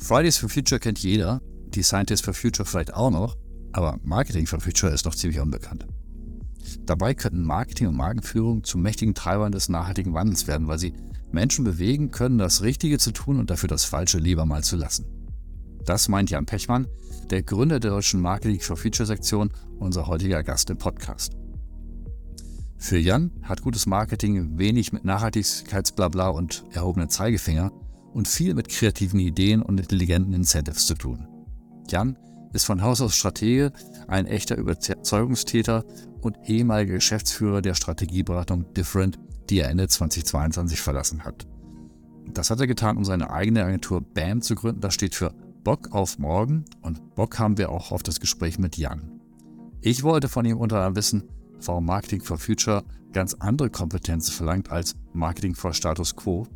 [0.00, 3.36] Fridays for Future kennt jeder, die Scientists for Future vielleicht auch noch,
[3.72, 5.86] aber Marketing for Future ist noch ziemlich unbekannt.
[6.86, 10.94] Dabei könnten Marketing und Markenführung zu mächtigen Treibern des nachhaltigen Wandels werden, weil sie
[11.30, 15.06] Menschen bewegen können, das Richtige zu tun und dafür das Falsche lieber mal zu lassen.
[15.84, 16.88] Das meint Jan Pechmann,
[17.30, 21.36] der Gründer der deutschen Marketing for Future Sektion, unser heutiger Gast im Podcast.
[22.78, 27.70] Für Jan hat gutes Marketing wenig mit Nachhaltigkeitsblabla und erhobenen Zeigefinger
[28.12, 31.28] und viel mit kreativen Ideen und intelligenten Incentives zu tun.
[31.88, 32.18] Jan
[32.52, 33.72] ist von Haus aus Stratege,
[34.08, 35.84] ein echter Überzeugungstäter
[36.20, 41.46] und ehemaliger Geschäftsführer der Strategieberatung Different, die er Ende 2022 verlassen hat.
[42.32, 44.80] Das hat er getan, um seine eigene Agentur BAM zu gründen.
[44.80, 45.34] Das steht für
[45.64, 49.20] Bock auf morgen und Bock haben wir auch auf das Gespräch mit Jan.
[49.80, 51.28] Ich wollte von ihm unter anderem wissen,
[51.64, 56.46] warum Marketing for Future ganz andere Kompetenzen verlangt als Marketing for Status Quo,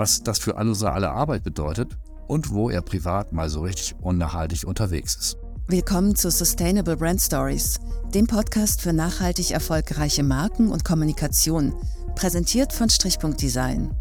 [0.00, 3.94] was das für alle unsere alle Arbeit bedeutet und wo er privat mal so richtig
[4.00, 5.36] unnachhaltig unterwegs ist.
[5.68, 7.78] Willkommen zu Sustainable Brand Stories,
[8.14, 11.74] dem Podcast für nachhaltig erfolgreiche Marken und Kommunikation,
[12.16, 13.94] präsentiert von Strichpunkt Design.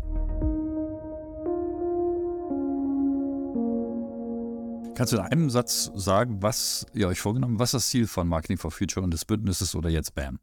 [4.96, 7.60] Kannst du in einem Satz sagen, was ihr euch vorgenommen habt?
[7.60, 10.40] Was ist das Ziel von Marketing for Future und des Bündnisses oder jetzt BAM?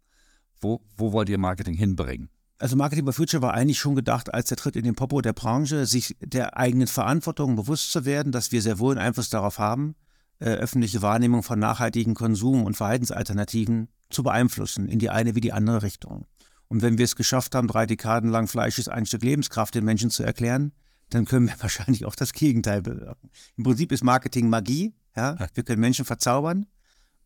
[0.61, 2.29] Wo, wo wollt ihr Marketing hinbringen?
[2.59, 5.35] Also Marketing for Future war eigentlich schon gedacht als der Tritt in den Popo der
[5.35, 9.59] Branche, sich der eigenen Verantwortung bewusst zu werden, dass wir sehr wohl einen Einfluss darauf
[9.59, 9.95] haben,
[10.39, 15.53] äh, öffentliche Wahrnehmung von nachhaltigen Konsum- und Verhaltensalternativen zu beeinflussen, in die eine wie die
[15.53, 16.27] andere Richtung.
[16.69, 19.85] Und wenn wir es geschafft haben, drei Dekaden lang Fleisch ist ein Stück Lebenskraft den
[19.85, 20.73] Menschen zu erklären,
[21.11, 23.31] dann können wir wahrscheinlich auch das Gegenteil bewirken.
[23.57, 24.95] Im Prinzip ist Marketing Magie.
[25.15, 25.37] Ja?
[25.55, 26.67] Wir können Menschen verzaubern.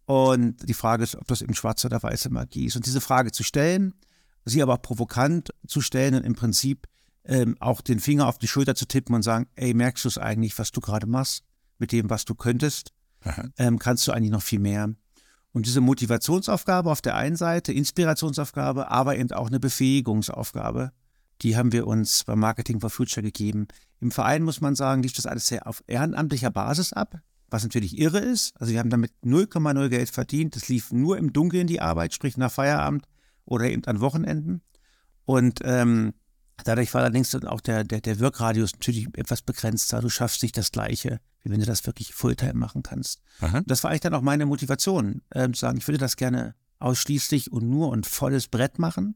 [0.06, 2.76] Und die Frage ist, ob das eben schwarze oder weiße Magie ist.
[2.76, 3.94] Und diese Frage zu stellen,
[4.44, 6.86] sie aber provokant zu stellen und im Prinzip
[7.24, 10.18] ähm, auch den Finger auf die Schulter zu tippen und sagen, ey, merkst du es
[10.18, 11.44] eigentlich, was du gerade machst
[11.78, 12.92] mit dem, was du könntest?
[13.58, 14.94] Ähm, kannst du eigentlich noch viel mehr?
[15.52, 20.92] Und diese Motivationsaufgabe auf der einen Seite, Inspirationsaufgabe, aber eben auch eine Befähigungsaufgabe,
[21.42, 23.66] die haben wir uns beim Marketing for Future gegeben.
[24.00, 27.98] Im Verein muss man sagen, lief das alles sehr auf ehrenamtlicher Basis ab, was natürlich
[27.98, 28.52] irre ist.
[28.60, 30.54] Also wir haben damit 0,0 Geld verdient.
[30.54, 33.06] Das lief nur im Dunkeln die Arbeit, sprich nach Feierabend
[33.44, 34.62] oder eben an Wochenenden.
[35.24, 36.14] Und ähm,
[36.64, 40.00] dadurch war allerdings dann auch der, der, der Wirkradius natürlich etwas begrenzter.
[40.00, 43.22] Du schaffst nicht das Gleiche, wie wenn du das wirklich Fulltime machen kannst.
[43.66, 47.52] Das war eigentlich dann auch meine Motivation, äh, zu sagen, ich würde das gerne ausschließlich
[47.52, 49.14] und nur und volles Brett machen.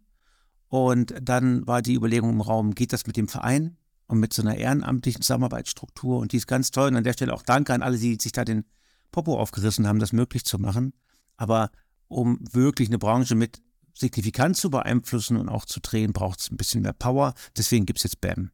[0.68, 4.42] Und dann war die Überlegung im Raum, geht das mit dem Verein und mit so
[4.42, 6.18] einer ehrenamtlichen Zusammenarbeitsstruktur?
[6.18, 6.88] Und die ist ganz toll.
[6.88, 8.64] Und an der Stelle auch danke an alle, die sich da den
[9.12, 10.92] Popo aufgerissen haben, das möglich zu machen.
[11.36, 11.70] Aber
[12.08, 13.62] um wirklich eine Branche mit
[13.94, 17.34] signifikant zu beeinflussen und auch zu drehen, braucht es ein bisschen mehr Power.
[17.56, 18.50] Deswegen gibt es jetzt BAM.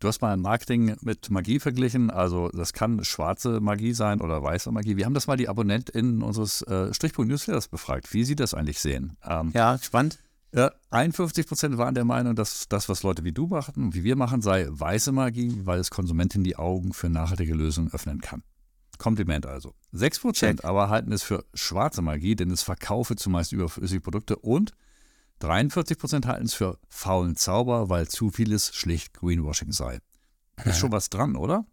[0.00, 2.10] Du hast mal Marketing mit Magie verglichen.
[2.10, 4.96] Also das kann schwarze Magie sein oder weiße Magie.
[4.96, 8.80] Wir haben das mal die AbonnentInnen unseres äh, Strichpunkt Newsletters befragt, wie sie das eigentlich
[8.80, 9.16] sehen.
[9.24, 10.18] Ähm, ja, spannend.
[10.52, 14.04] Ja, 51 Prozent waren der Meinung, dass das, was Leute wie du machen und wie
[14.04, 18.42] wir machen, sei weiße Magie, weil es Konsumentinnen die Augen für nachhaltige Lösungen öffnen kann.
[18.98, 19.74] Kompliment also.
[19.94, 24.72] 6% aber halten es für schwarze Magie, denn es verkaufe zumeist überflüssige Produkte und
[25.40, 30.00] 43% halten es für faulen Zauber, weil zu vieles schlicht Greenwashing sei.
[30.64, 31.66] Ist schon was dran, oder?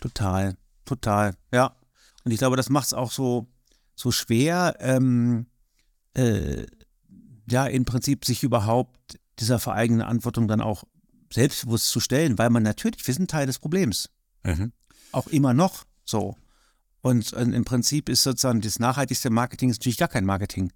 [0.00, 1.76] Total, total, ja.
[2.24, 3.46] Und ich glaube, das macht es auch so,
[3.94, 5.46] so schwer, ähm,
[6.14, 6.66] äh,
[7.48, 10.84] ja, im Prinzip sich überhaupt dieser vereigenen Antwortung dann auch
[11.32, 14.10] selbstbewusst zu stellen, weil man natürlich, wir sind Teil des Problems.
[14.44, 14.72] Mhm.
[15.12, 16.36] Auch immer noch so.
[17.08, 20.70] Und im Prinzip ist sozusagen das nachhaltigste Marketing ist natürlich gar kein Marketing.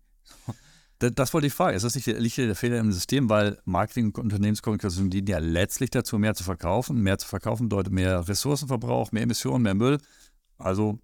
[0.98, 1.76] Das wollte ich fragen.
[1.76, 5.90] Ist das nicht liegt der Fehler im System, weil Marketing und Unternehmenskommunikation dienen ja letztlich
[5.90, 7.02] dazu, mehr zu verkaufen.
[7.02, 9.98] Mehr zu verkaufen bedeutet mehr Ressourcenverbrauch, mehr Emissionen, mehr Müll.
[10.56, 11.00] Also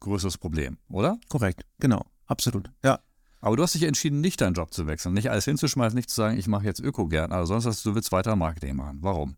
[0.00, 1.18] größeres Problem, oder?
[1.28, 2.70] Korrekt, genau, absolut.
[2.84, 3.00] Ja.
[3.40, 6.16] Aber du hast dich entschieden, nicht deinen Job zu wechseln, nicht alles hinzuschmeißen, nicht zu
[6.16, 8.98] sagen, ich mache jetzt Öko gern, aber sonst hast du, du willst weiter Marketing machen.
[9.00, 9.36] Warum?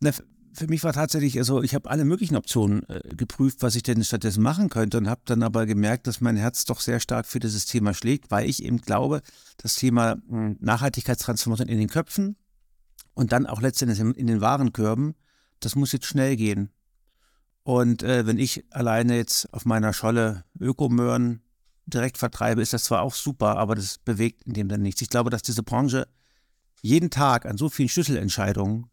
[0.00, 0.12] Na,
[0.54, 4.04] für mich war tatsächlich, also ich habe alle möglichen Optionen äh, geprüft, was ich denn
[4.04, 7.40] stattdessen machen könnte und habe dann aber gemerkt, dass mein Herz doch sehr stark für
[7.40, 9.22] dieses Thema schlägt, weil ich eben glaube,
[9.56, 12.36] das Thema hm, Nachhaltigkeitstransformation in den Köpfen
[13.14, 15.14] und dann auch letztendlich in, den Warenkörben,
[15.60, 16.70] das muss jetzt schnell gehen.
[17.62, 21.42] Und äh, wenn ich alleine jetzt auf meiner Scholle Ökomöhren
[21.86, 25.00] direkt vertreibe, ist das zwar auch super, aber das bewegt in dem dann nichts.
[25.00, 26.08] Ich glaube, dass diese Branche
[26.80, 28.86] jeden Tag an so vielen Schlüsselentscheidungen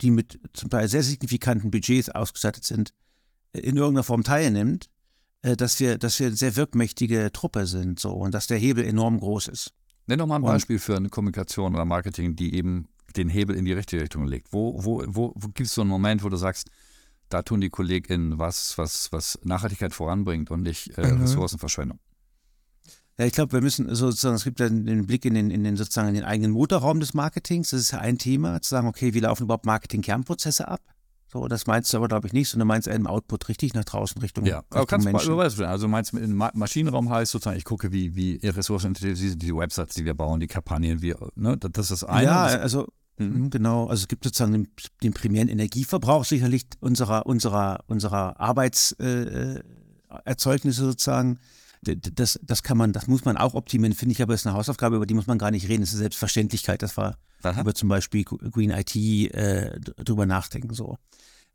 [0.00, 2.92] die mit zum Teil sehr signifikanten Budgets ausgestattet sind,
[3.52, 4.88] äh, in irgendeiner Form teilnimmt,
[5.42, 8.84] äh, dass wir, dass wir eine sehr wirkmächtige Truppe sind so und dass der Hebel
[8.84, 9.72] enorm groß ist.
[10.06, 13.64] Nenn doch mal ein Beispiel für eine Kommunikation oder Marketing, die eben den Hebel in
[13.64, 14.52] die richtige Richtung legt.
[14.52, 16.70] Wo, wo, wo, wo gibt es so einen Moment, wo du sagst,
[17.28, 21.22] da tun die KollegInnen was, was, was Nachhaltigkeit voranbringt und nicht äh, mhm.
[21.22, 21.98] Ressourcenverschwendung.
[23.22, 25.76] Ja, ich glaube, wir müssen sozusagen, es gibt ja den Blick in den, in den
[25.76, 27.70] sozusagen in den eigenen Motorraum des Marketings.
[27.70, 30.80] Das ist ja ein Thema, zu sagen, okay, wie laufen überhaupt Marketing-Kernprozesse ab?
[31.32, 34.20] So, das meinst du aber, glaube ich, nicht, sondern meinst im Output richtig nach draußen
[34.20, 34.44] Richtung.
[34.44, 35.30] Ja, aber kannst Menschen.
[35.30, 39.40] du mal Also meinst du im Maschinenraum heißt sozusagen, ich gucke, wie, wie ressourcenintensiv sind
[39.40, 42.24] die Websites, die wir bauen, die Kampagnen, wie, ne, das ist das eine.
[42.24, 42.88] Ja, also
[43.18, 43.50] mhm.
[43.50, 43.86] genau.
[43.86, 44.66] Also es gibt sozusagen den,
[45.04, 51.38] den primären Energieverbrauch sicherlich unserer, unserer, unserer Arbeitserzeugnisse äh, sozusagen
[51.82, 54.96] das, das kann man, das muss man auch optimieren, finde ich, aber ist eine Hausaufgabe,
[54.96, 55.82] über die muss man gar nicht reden.
[55.82, 57.60] Das ist eine Selbstverständlichkeit, das war Aha.
[57.60, 60.72] über zum Beispiel Green IT äh, drüber nachdenken.
[60.74, 60.96] So.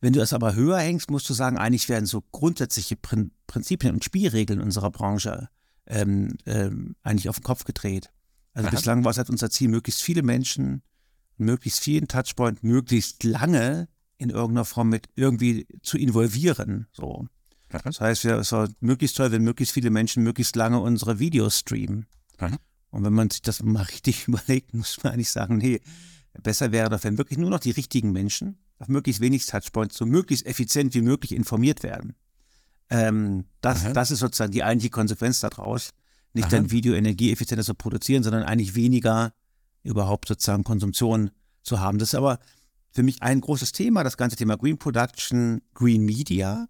[0.02, 3.94] Wenn du es aber höher hängst, musst du sagen, eigentlich werden so grundsätzliche Prin Prinzipien
[3.94, 5.48] und Spielregeln unserer Branche
[5.86, 8.12] ähm, ähm, eigentlich auf den Kopf gedreht.
[8.54, 8.76] Also Aha.
[8.76, 10.82] bislang war es halt unser Ziel, möglichst viele Menschen,
[11.38, 13.88] möglichst vielen Touchpoint, möglichst lange
[14.18, 16.88] in irgendeiner Form mit irgendwie zu involvieren.
[16.92, 17.28] So.
[17.70, 22.06] Das heißt, es war möglichst toll, wenn möglichst viele Menschen möglichst lange unsere Videos streamen.
[22.38, 22.58] Aha.
[22.92, 25.82] Und wenn man sich das mal richtig überlegt, muss man eigentlich sagen, nee,
[26.42, 30.06] besser wäre doch, wenn wirklich nur noch die richtigen Menschen auf möglichst wenig Touchpoints so
[30.06, 32.16] möglichst effizient wie möglich informiert werden.
[32.90, 35.92] Ähm, das, das ist sozusagen die eigentliche Konsequenz daraus.
[36.34, 39.34] Nicht dann Video energieeffizienter zu produzieren, sondern eigentlich weniger
[39.84, 41.32] überhaupt sozusagen Konsumption
[41.64, 41.98] zu haben.
[41.98, 42.40] Das ist aber
[42.92, 46.68] für mich ein großes Thema, das ganze Thema Green Production, Green Media.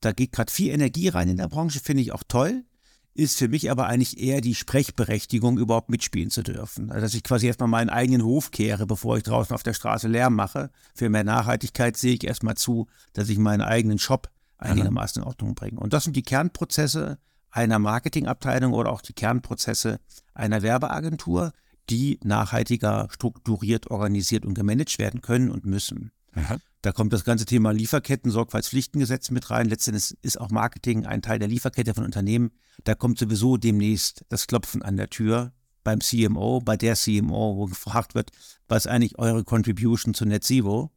[0.00, 2.64] Da geht gerade viel Energie rein in der Branche, finde ich auch toll.
[3.12, 6.90] Ist für mich aber eigentlich eher die Sprechberechtigung, überhaupt mitspielen zu dürfen.
[6.90, 10.08] Also, dass ich quasi erstmal meinen eigenen Hof kehre, bevor ich draußen auf der Straße
[10.08, 10.70] Lärm mache.
[10.94, 15.54] Für mehr Nachhaltigkeit sehe ich erstmal zu, dass ich meinen eigenen Shop einigermaßen in Ordnung
[15.54, 15.80] bringe.
[15.80, 17.18] Und das sind die Kernprozesse
[17.50, 19.98] einer Marketingabteilung oder auch die Kernprozesse
[20.34, 21.52] einer Werbeagentur,
[21.88, 26.12] die nachhaltiger strukturiert, organisiert und gemanagt werden können und müssen.
[26.34, 26.58] Aha.
[26.82, 29.68] Da kommt das ganze Thema Lieferketten-Sorgfaltspflichtengesetz mit rein.
[29.68, 32.52] Letztendlich ist auch Marketing ein Teil der Lieferkette von Unternehmen.
[32.84, 35.52] Da kommt sowieso demnächst das Klopfen an der Tür
[35.84, 38.30] beim CMO, bei der CMO, wo gefragt wird,
[38.68, 40.90] was eigentlich eure Contribution zu Net Zero?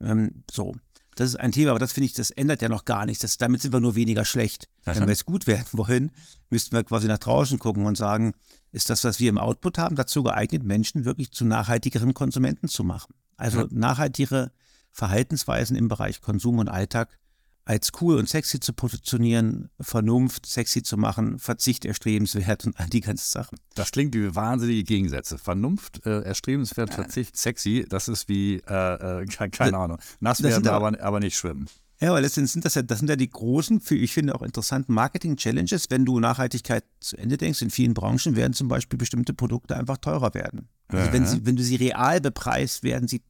[0.00, 0.74] Ähm, so.
[1.14, 3.22] Das ist ein Thema, aber das finde ich, das ändert ja noch gar nichts.
[3.22, 4.68] Das, damit sind wir nur weniger schlecht.
[4.84, 4.94] Aha.
[4.94, 6.12] Wenn wir jetzt gut werden wollen,
[6.50, 8.34] müssten wir quasi nach draußen gucken und sagen,
[8.72, 12.84] ist das, was wir im Output haben, dazu geeignet, Menschen wirklich zu nachhaltigeren Konsumenten zu
[12.84, 13.14] machen?
[13.38, 14.52] Also nachhaltigere
[14.96, 17.18] Verhaltensweisen im Bereich Konsum und Alltag
[17.66, 23.00] als cool und sexy zu positionieren, Vernunft sexy zu machen, Verzicht erstrebenswert und all die
[23.00, 23.58] ganzen Sachen.
[23.74, 25.36] Das klingt wie wahnsinnige Gegensätze.
[25.36, 30.98] Vernunft, äh, erstrebenswert, Verzicht, sexy, das ist wie, äh, äh, keine Ahnung, nass werden, aber,
[31.02, 31.68] aber nicht schwimmen.
[32.00, 34.42] Ja, weil letztendlich sind das ja, das sind ja die großen, für ich finde auch
[34.42, 35.90] interessanten Marketing-Challenges.
[35.90, 39.96] Wenn du Nachhaltigkeit zu Ende denkst, in vielen Branchen werden zum Beispiel bestimmte Produkte einfach
[39.96, 40.68] teurer werden.
[40.88, 43.22] Also wenn, sie, wenn du sie real bepreist, werden sie,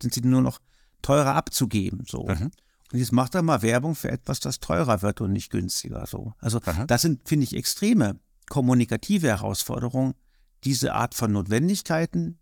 [0.00, 0.60] sind sie nur noch
[1.04, 2.04] teurer abzugeben.
[2.06, 2.26] So.
[2.26, 2.50] Mhm.
[2.92, 6.06] Und jetzt macht er mal Werbung für etwas, das teurer wird und nicht günstiger.
[6.06, 6.32] So.
[6.38, 6.86] Also mhm.
[6.86, 8.18] das sind, finde ich, extreme
[8.48, 10.14] kommunikative Herausforderungen,
[10.64, 12.38] diese Art von Notwendigkeiten,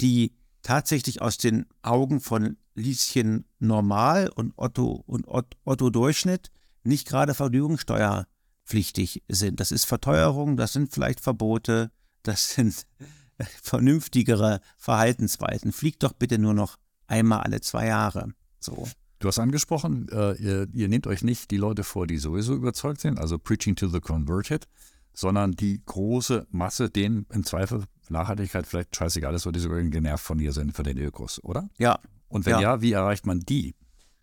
[0.00, 6.50] die tatsächlich aus den Augen von Lieschen Normal und Otto und Otto Durchschnitt
[6.82, 9.60] nicht gerade vergnügungssteuerpflichtig sind.
[9.60, 11.90] Das ist Verteuerung, das sind vielleicht Verbote,
[12.22, 12.86] das sind
[13.62, 15.72] vernünftigere Verhaltensweisen.
[15.72, 16.76] Fliegt doch bitte nur noch
[17.06, 18.28] einmal alle zwei Jahre.
[18.60, 18.88] So.
[19.18, 23.00] Du hast angesprochen, äh, ihr, ihr, nehmt euch nicht die Leute vor, die sowieso überzeugt
[23.00, 24.66] sind, also preaching to the converted,
[25.14, 30.24] sondern die große Masse, denen im Zweifel Nachhaltigkeit vielleicht scheißegal ist, weil die sogar genervt
[30.24, 31.68] von ihr sind für den Ökos, oder?
[31.78, 31.98] Ja.
[32.28, 33.74] Und wenn ja, ja wie erreicht man die?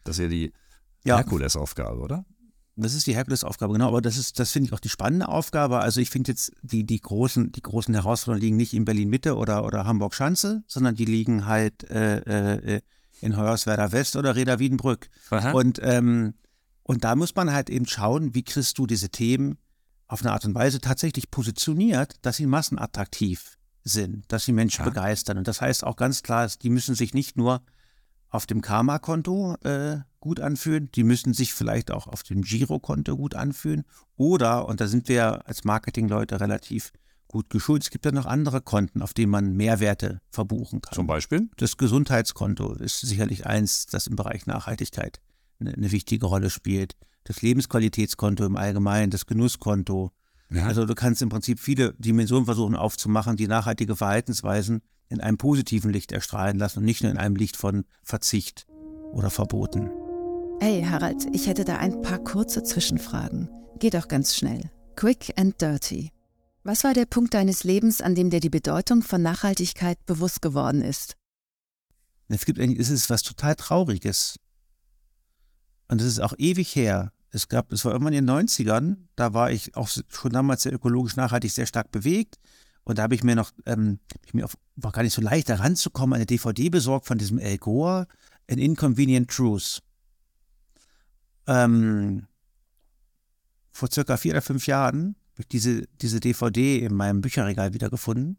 [0.03, 0.53] Das ist ja die
[1.03, 1.17] ja.
[1.17, 2.25] Herkulesaufgabe, oder?
[2.75, 3.89] Das ist die Herkulesaufgabe, genau.
[3.89, 5.79] Aber das ist, das finde ich auch die spannende Aufgabe.
[5.79, 9.63] Also ich finde jetzt, die, die großen, die großen Herausforderungen liegen nicht in Berlin-Mitte oder,
[9.65, 12.81] oder Hamburg-Schanze, sondern die liegen halt äh, äh,
[13.21, 15.09] in Hoyerswerda West oder Reda Wiedenbrück.
[15.53, 16.33] Und, ähm,
[16.81, 19.57] und da muss man halt eben schauen, wie kriegst du diese Themen
[20.07, 24.89] auf eine Art und Weise tatsächlich positioniert, dass sie massenattraktiv sind, dass sie Menschen ja.
[24.89, 25.37] begeistern.
[25.37, 27.61] Und das heißt auch ganz klar, die müssen sich nicht nur
[28.33, 33.35] auf dem Karma-Konto äh, gut anfühlen, die müssen sich vielleicht auch auf dem Girokonto gut
[33.35, 33.83] anfühlen.
[34.15, 36.91] Oder, und da sind wir als Marketingleute relativ
[37.27, 40.95] gut geschult, es gibt ja noch andere Konten, auf denen man Mehrwerte verbuchen kann.
[40.95, 41.49] Zum Beispiel?
[41.57, 45.19] Das Gesundheitskonto ist sicherlich eins, das im Bereich Nachhaltigkeit
[45.59, 46.95] eine, eine wichtige Rolle spielt.
[47.25, 50.11] Das Lebensqualitätskonto im Allgemeinen, das Genusskonto.
[50.49, 50.65] Ja.
[50.65, 55.91] Also du kannst im Prinzip viele Dimensionen versuchen aufzumachen, die nachhaltige Verhaltensweisen in einem positiven
[55.91, 58.65] Licht erstrahlen lassen und nicht nur in einem Licht von Verzicht
[59.11, 59.89] oder Verboten.
[60.59, 63.49] Hey Harald, ich hätte da ein paar kurze Zwischenfragen.
[63.79, 64.71] Geht auch ganz schnell.
[64.95, 66.11] Quick and dirty.
[66.63, 70.81] Was war der Punkt deines Lebens, an dem dir die Bedeutung von Nachhaltigkeit bewusst geworden
[70.81, 71.15] ist?
[72.29, 74.39] Es gibt eigentlich, es ist was total Trauriges.
[75.89, 77.11] und das ist auch ewig her.
[77.29, 80.73] Es gab, es war irgendwann in den 90ern, da war ich auch schon damals sehr
[80.73, 82.39] ökologisch nachhaltig sehr stark bewegt.
[82.83, 85.49] Und da habe ich mir noch, ähm, ich mir auf, war gar nicht so leicht,
[85.49, 88.07] da ranzukommen, eine DVD besorgt von diesem El Gore,
[88.49, 89.81] An Inconvenient Truth.
[91.47, 92.27] Ähm,
[93.71, 98.37] vor circa vier oder fünf Jahren habe ich diese, diese DVD in meinem Bücherregal wiedergefunden.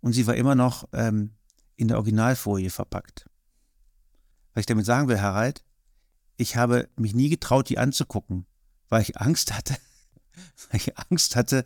[0.00, 1.32] Und sie war immer noch ähm,
[1.76, 3.26] in der Originalfolie verpackt.
[4.54, 5.64] Was ich damit sagen will, Harald,
[6.36, 8.46] ich habe mich nie getraut, die anzugucken,
[8.88, 9.76] weil ich Angst hatte,
[10.70, 11.64] weil ich Angst hatte,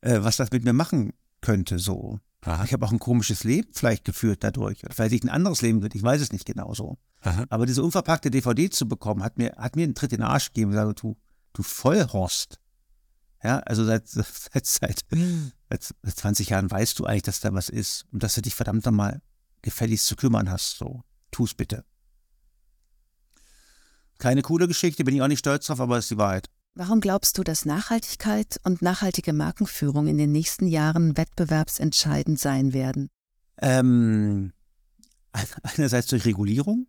[0.00, 2.20] äh, was das mit mir machen könnte, so.
[2.42, 2.64] Aha.
[2.64, 4.82] Ich habe auch ein komisches Leben vielleicht geführt dadurch.
[4.84, 6.98] Oder vielleicht ein anderes Leben geführt, ich weiß es nicht genau so.
[7.20, 7.44] Aha.
[7.50, 10.46] Aber diese unverpackte DVD zu bekommen, hat mir, hat mir einen Tritt in den Arsch
[10.48, 11.16] gegeben und gesagt, du,
[11.52, 12.58] du Vollhorst.
[13.42, 15.04] Ja, also seit, seit, seit,
[15.68, 18.84] seit 20 Jahren weißt du eigentlich, dass da was ist und dass du dich verdammt
[18.86, 19.22] nochmal
[19.62, 20.78] gefälligst zu kümmern hast.
[20.78, 21.84] So, tu's bitte.
[24.18, 26.50] Keine coole Geschichte, bin ich auch nicht stolz drauf, aber es ist die Wahrheit.
[26.74, 33.08] Warum glaubst du, dass Nachhaltigkeit und nachhaltige Markenführung in den nächsten Jahren wettbewerbsentscheidend sein werden?
[33.60, 34.52] Ähm,
[35.62, 36.86] einerseits durch Regulierung.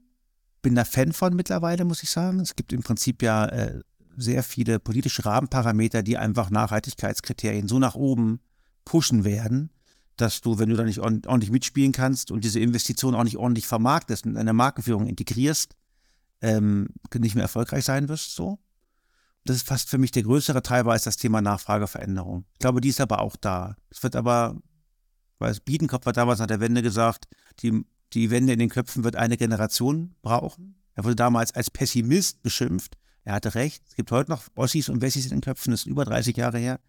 [0.61, 2.39] Bin da Fan von mittlerweile, muss ich sagen.
[2.39, 3.81] Es gibt im Prinzip ja äh,
[4.15, 8.39] sehr viele politische Rahmenparameter, die einfach Nachhaltigkeitskriterien so nach oben
[8.85, 9.71] pushen werden,
[10.15, 13.65] dass du, wenn du da nicht ordentlich mitspielen kannst und diese Investition auch nicht ordentlich
[13.65, 15.75] vermarktest und in eine Markenführung integrierst,
[16.41, 18.35] ähm, nicht mehr erfolgreich sein wirst.
[18.35, 18.59] So
[19.45, 22.45] das ist fast für mich der größere Treiber als das Thema Nachfrageveränderung.
[22.53, 23.75] Ich glaube, die ist aber auch da.
[23.89, 24.55] Es wird aber,
[25.39, 27.27] weil Biedenkopf hat damals nach der Wende gesagt,
[27.59, 27.83] die,
[28.13, 30.75] die Wende in den Köpfen wird eine Generation brauchen.
[30.93, 32.97] Er wurde damals als Pessimist beschimpft.
[33.23, 33.83] Er hatte recht.
[33.87, 36.57] Es gibt heute noch Ossis und Wessis in den Köpfen, das ist über 30 Jahre
[36.57, 36.79] her.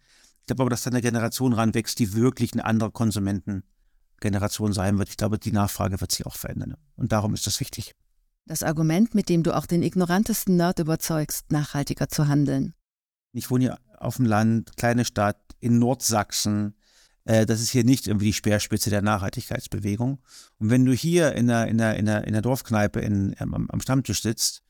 [0.41, 5.09] Ich glaube aber, dass da eine Generation ranwächst, die wirklich eine andere Konsumentengeneration sein wird.
[5.09, 6.75] Ich glaube, die Nachfrage wird sich auch verändern.
[6.97, 7.95] Und darum ist das wichtig.
[8.47, 12.75] Das Argument, mit dem du auch den ignorantesten Nerd überzeugst, nachhaltiger zu handeln.
[13.33, 16.75] Ich wohne hier auf dem Land, kleine Stadt in Nordsachsen.
[17.25, 20.19] Äh, das ist hier nicht irgendwie die Speerspitze der Nachhaltigkeitsbewegung.
[20.59, 23.71] Und wenn du hier in der, in der, in der, in der Dorfkneipe in, am,
[23.71, 24.63] am Stammtisch sitzt,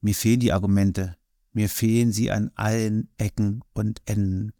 [0.00, 1.16] mir fehlen die Argumente.
[1.52, 4.52] Mir fehlen sie an allen Ecken und Enden.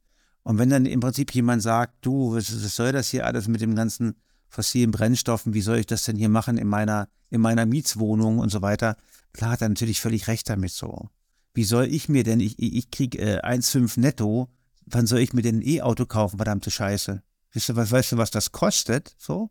[0.44, 3.60] Und wenn dann im Prinzip jemand sagt, du, was, was soll das hier alles mit
[3.60, 4.14] dem ganzen
[4.49, 8.50] fossilen Brennstoffen, wie soll ich das denn hier machen in meiner, in meiner Mietswohnung und
[8.50, 8.97] so weiter.
[9.33, 11.11] Klar hat er natürlich völlig recht damit so.
[11.55, 14.49] Wie soll ich mir denn, ich, ich krieg äh, 1,5 netto,
[14.87, 17.23] wann soll ich mir denn ein E-Auto kaufen, verdammte Scheiße?
[17.55, 19.15] Weißt du, was, weißt du, was das kostet?
[19.19, 19.50] So?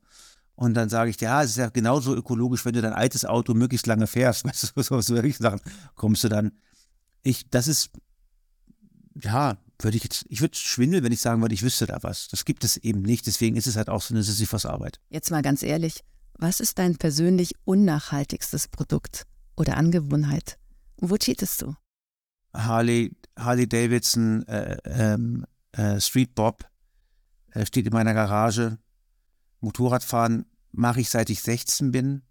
[0.56, 3.26] Und dann sage ich dir, ja, es ist ja genauso ökologisch, wenn du dein altes
[3.26, 4.46] Auto möglichst lange fährst.
[4.46, 5.60] Weißt du, so, so ich sagen,
[5.96, 6.52] kommst du dann.
[7.24, 7.90] Ich, das ist,
[9.22, 12.28] ja, würde ich jetzt, ich würde schwindeln, wenn ich sagen würde, ich wüsste da was.
[12.28, 15.00] Das gibt es eben nicht, deswegen ist es halt auch so eine Sisyphus-Arbeit.
[15.10, 16.04] Jetzt mal ganz ehrlich,
[16.38, 20.58] was ist dein persönlich unnachhaltigstes Produkt oder Angewohnheit?
[20.98, 21.76] Wo cheatest du?
[22.54, 26.66] Harley, Harley Davidson äh, ähm, äh, Street Bob
[27.52, 28.78] äh, steht in meiner Garage.
[29.60, 32.22] Motorradfahren mache ich seit ich 16 bin.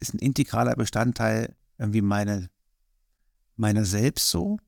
[0.00, 2.48] Ist ein integraler Bestandteil irgendwie meine,
[3.56, 4.58] meiner selbst so.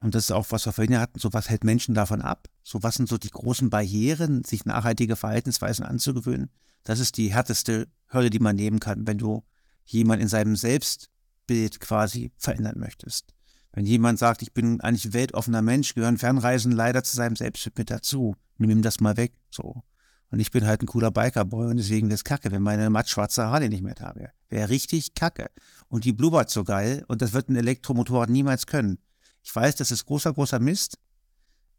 [0.00, 2.48] Und das ist auch, was wir vorhin hatten, so was hält Menschen davon ab?
[2.62, 6.50] So was sind so die großen Barrieren, sich nachhaltige Verhaltensweisen anzugewöhnen?
[6.84, 9.44] Das ist die härteste Hürde, die man nehmen kann, wenn du
[9.84, 13.34] jemand in seinem Selbstbild quasi verändern möchtest.
[13.72, 17.78] Wenn jemand sagt, ich bin eigentlich ein weltoffener Mensch, gehören Fernreisen leider zu seinem Selbstbild
[17.78, 18.34] mit dazu.
[18.56, 19.82] Nimm ihm das mal weg, so.
[20.30, 23.68] Und ich bin halt ein cooler Bikerboy und deswegen das Kacke, wenn meine mattschwarze Harley
[23.68, 24.30] nicht mehr da wäre.
[24.48, 25.50] Wäre richtig Kacke.
[25.88, 28.98] Und die blubbert so geil und das wird ein Elektromotorrad niemals können.
[29.42, 30.98] Ich weiß, das ist großer, großer Mist.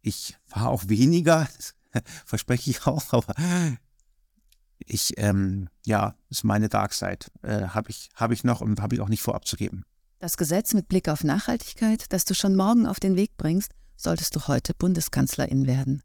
[0.01, 1.47] Ich war auch weniger,
[2.25, 3.35] verspreche ich auch, aber
[4.85, 7.27] ich, ähm, ja, ist meine Dark Side.
[7.43, 9.85] Äh, habe ich, hab ich noch und habe ich auch nicht vorabzugeben.
[10.19, 14.35] Das Gesetz mit Blick auf Nachhaltigkeit, das du schon morgen auf den Weg bringst, solltest
[14.35, 16.03] du heute Bundeskanzlerin werden.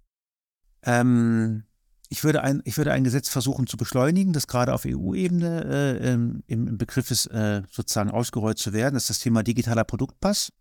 [0.82, 1.64] Ähm,
[2.08, 5.64] ich, würde ein, ich würde ein Gesetz versuchen zu beschleunigen, das gerade auf EU-Ebene
[6.00, 8.94] äh, im, im, Begriff ist, äh, sozusagen ausgerollt zu werden.
[8.94, 10.52] Das ist das Thema digitaler Produktpass.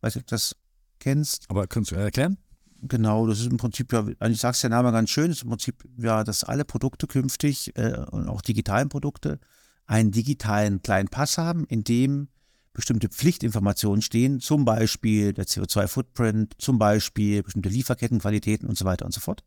[0.00, 0.56] Weiß nicht, ob du das
[0.98, 1.46] kennst.
[1.48, 2.38] Aber kannst du erklären?
[2.82, 5.84] Genau, das ist im Prinzip ja, eigentlich sagst der Name ganz schön, ist im Prinzip
[5.98, 9.38] ja, dass alle Produkte künftig äh, und auch digitalen Produkte
[9.86, 12.28] einen digitalen kleinen Pass haben, in dem
[12.72, 19.12] bestimmte Pflichtinformationen stehen, zum Beispiel der CO2-Footprint, zum Beispiel bestimmte Lieferkettenqualitäten und so weiter und
[19.12, 19.44] so fort.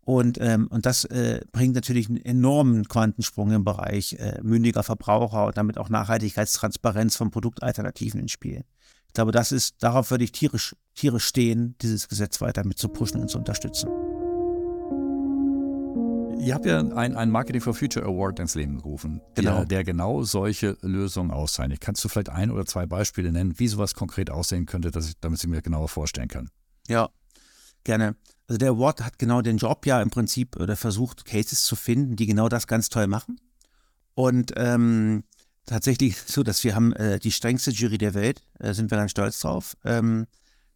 [0.00, 5.46] Und, ähm, und das äh, bringt natürlich einen enormen Quantensprung im Bereich äh, mündiger Verbraucher
[5.46, 8.64] und damit auch Nachhaltigkeitstransparenz von Produktalternativen ins Spiel.
[9.14, 12.88] Ich glaube, das ist, darauf würde ich tierisch, tierisch stehen, dieses Gesetz weiter mit zu
[12.88, 13.88] pushen und zu unterstützen.
[16.40, 19.58] Ihr habt ja einen Marketing for Future Award ins Leben gerufen, genau.
[19.58, 21.80] Der, der, genau solche Lösungen auszeichnet.
[21.80, 25.14] Kannst du vielleicht ein oder zwei Beispiele nennen, wie sowas konkret aussehen könnte, dass ich,
[25.20, 26.50] damit ich mir genauer vorstellen kann?
[26.88, 27.08] Ja,
[27.84, 28.16] gerne.
[28.48, 32.16] Also der Award hat genau den Job ja im Prinzip oder versucht, Cases zu finden,
[32.16, 33.38] die genau das ganz toll machen.
[34.14, 35.22] Und ähm,
[35.66, 39.10] tatsächlich so, dass wir haben äh, die strengste Jury der Welt, äh, sind wir ganz
[39.10, 39.76] stolz drauf.
[39.84, 40.26] Ähm,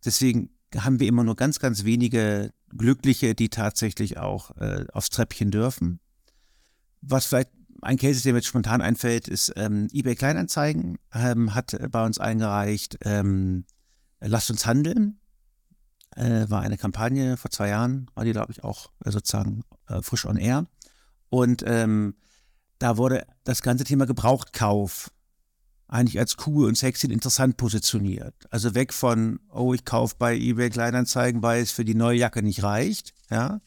[0.04, 5.50] deswegen haben wir immer nur ganz, ganz wenige Glückliche, die tatsächlich auch äh, aufs Treppchen
[5.50, 6.00] dürfen.
[7.00, 11.76] Was vielleicht ein Case, der mir jetzt spontan einfällt, ist ähm, eBay Kleinanzeigen ähm, hat
[11.90, 13.64] bei uns eingereicht, ähm,
[14.20, 15.20] lasst uns handeln.
[16.16, 20.02] Äh, war eine Kampagne vor zwei Jahren, war die, glaube ich, auch äh, sozusagen äh,
[20.02, 20.66] frisch on air.
[21.28, 22.16] Und ähm,
[22.78, 25.10] da wurde das ganze Thema Gebrauchtkauf
[25.88, 28.34] eigentlich als cool und sexy und interessant positioniert.
[28.50, 32.42] Also weg von, oh, ich kaufe bei eBay Kleinanzeigen, weil es für die neue Jacke
[32.42, 33.60] nicht reicht, ja.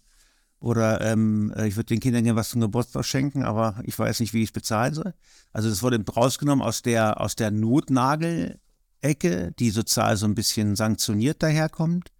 [0.59, 4.19] Oder ähm, äh, ich würde den Kindern gerne was zum Geburtstag schenken, aber ich weiß
[4.19, 5.15] nicht, wie ich es bezahlen soll.
[5.51, 11.41] Also das wurde rausgenommen aus der, aus der Notnagel-Ecke, die sozial so ein bisschen sanktioniert
[11.41, 12.11] daherkommt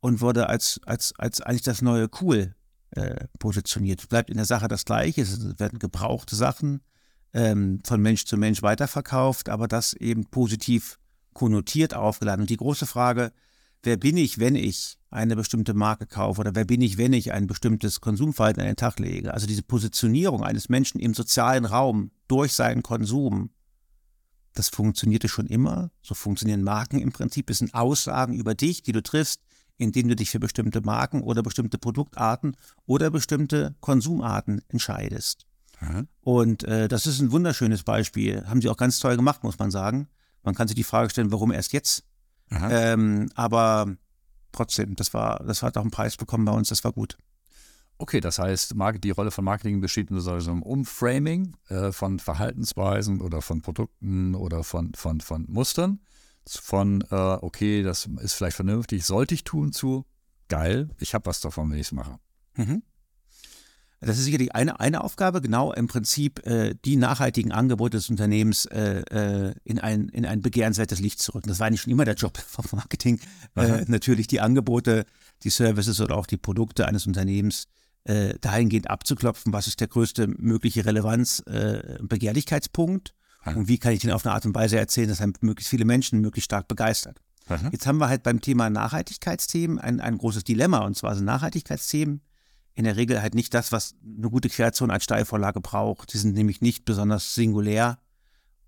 [0.00, 2.54] und wurde als, als, als eigentlich das neue Cool
[2.92, 4.08] äh, positioniert.
[4.08, 6.82] Bleibt in der Sache das Gleiche, es werden gebrauchte Sachen
[7.32, 10.98] ähm, von Mensch zu Mensch weiterverkauft, aber das eben positiv
[11.32, 12.42] konnotiert aufgeladen.
[12.42, 13.32] Und die große Frage,
[13.82, 17.32] wer bin ich, wenn ich eine bestimmte Marke kaufe oder wer bin ich, wenn ich
[17.32, 19.32] ein bestimmtes Konsumverhalten an den Tag lege?
[19.32, 23.50] Also diese Positionierung eines Menschen im sozialen Raum durch seinen Konsum,
[24.54, 25.90] das funktionierte schon immer.
[26.02, 27.46] So funktionieren Marken im Prinzip.
[27.46, 29.40] Das sind Aussagen über dich, die du triffst,
[29.78, 35.46] indem du dich für bestimmte Marken oder bestimmte Produktarten oder bestimmte Konsumarten entscheidest.
[36.20, 38.46] Und äh, das ist ein wunderschönes Beispiel.
[38.46, 40.08] Haben sie auch ganz toll gemacht, muss man sagen.
[40.42, 42.04] Man kann sich die Frage stellen, warum erst jetzt?
[42.70, 43.96] Ähm, aber
[44.52, 47.16] trotzdem, das war, das hat auch einen Preis bekommen bei uns, das war gut.
[47.98, 53.20] Okay, das heißt, die Rolle von Marketing besteht in so einem Umframing äh, von Verhaltensweisen
[53.20, 56.00] oder von Produkten oder von, von, von Mustern.
[56.46, 60.04] Von, äh, okay, das ist vielleicht vernünftig, sollte ich tun, zu
[60.48, 62.18] geil, ich habe was davon, wenn ich es mache.
[62.56, 62.82] Mhm.
[64.00, 68.66] Das ist sicherlich eine, eine Aufgabe, genau im Prinzip äh, die nachhaltigen Angebote des Unternehmens
[68.66, 71.48] äh, äh, in, ein, in ein begehrenswertes Licht zu rücken.
[71.48, 73.20] Das war eigentlich schon immer der Job vom Marketing.
[73.54, 75.06] Äh, natürlich die Angebote,
[75.44, 77.68] die Services oder auch die Produkte eines Unternehmens
[78.04, 83.56] äh, dahingehend abzuklopfen, was ist der größte mögliche Relevanz, äh, Begehrlichkeitspunkt Aha.
[83.56, 85.84] und wie kann ich den auf eine Art und Weise erzählen, dass er möglichst viele
[85.84, 87.20] Menschen möglichst stark begeistert.
[87.48, 87.70] Aha.
[87.72, 92.22] Jetzt haben wir halt beim Thema Nachhaltigkeitsthemen ein, ein großes Dilemma und zwar sind Nachhaltigkeitsthemen
[92.74, 96.10] in der Regel halt nicht das, was eine gute Kreation als Steilvorlage braucht.
[96.10, 97.98] Sie sind nämlich nicht besonders singulär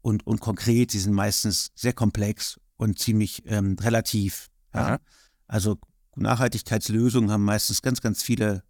[0.03, 0.91] und, und konkret.
[0.91, 4.51] Sie sind meistens sehr komplex und ziemlich ähm, relativ.
[4.75, 4.99] Ja?
[5.47, 5.79] Also
[6.17, 8.63] Nachhaltigkeitslösungen haben meistens ganz, ganz viele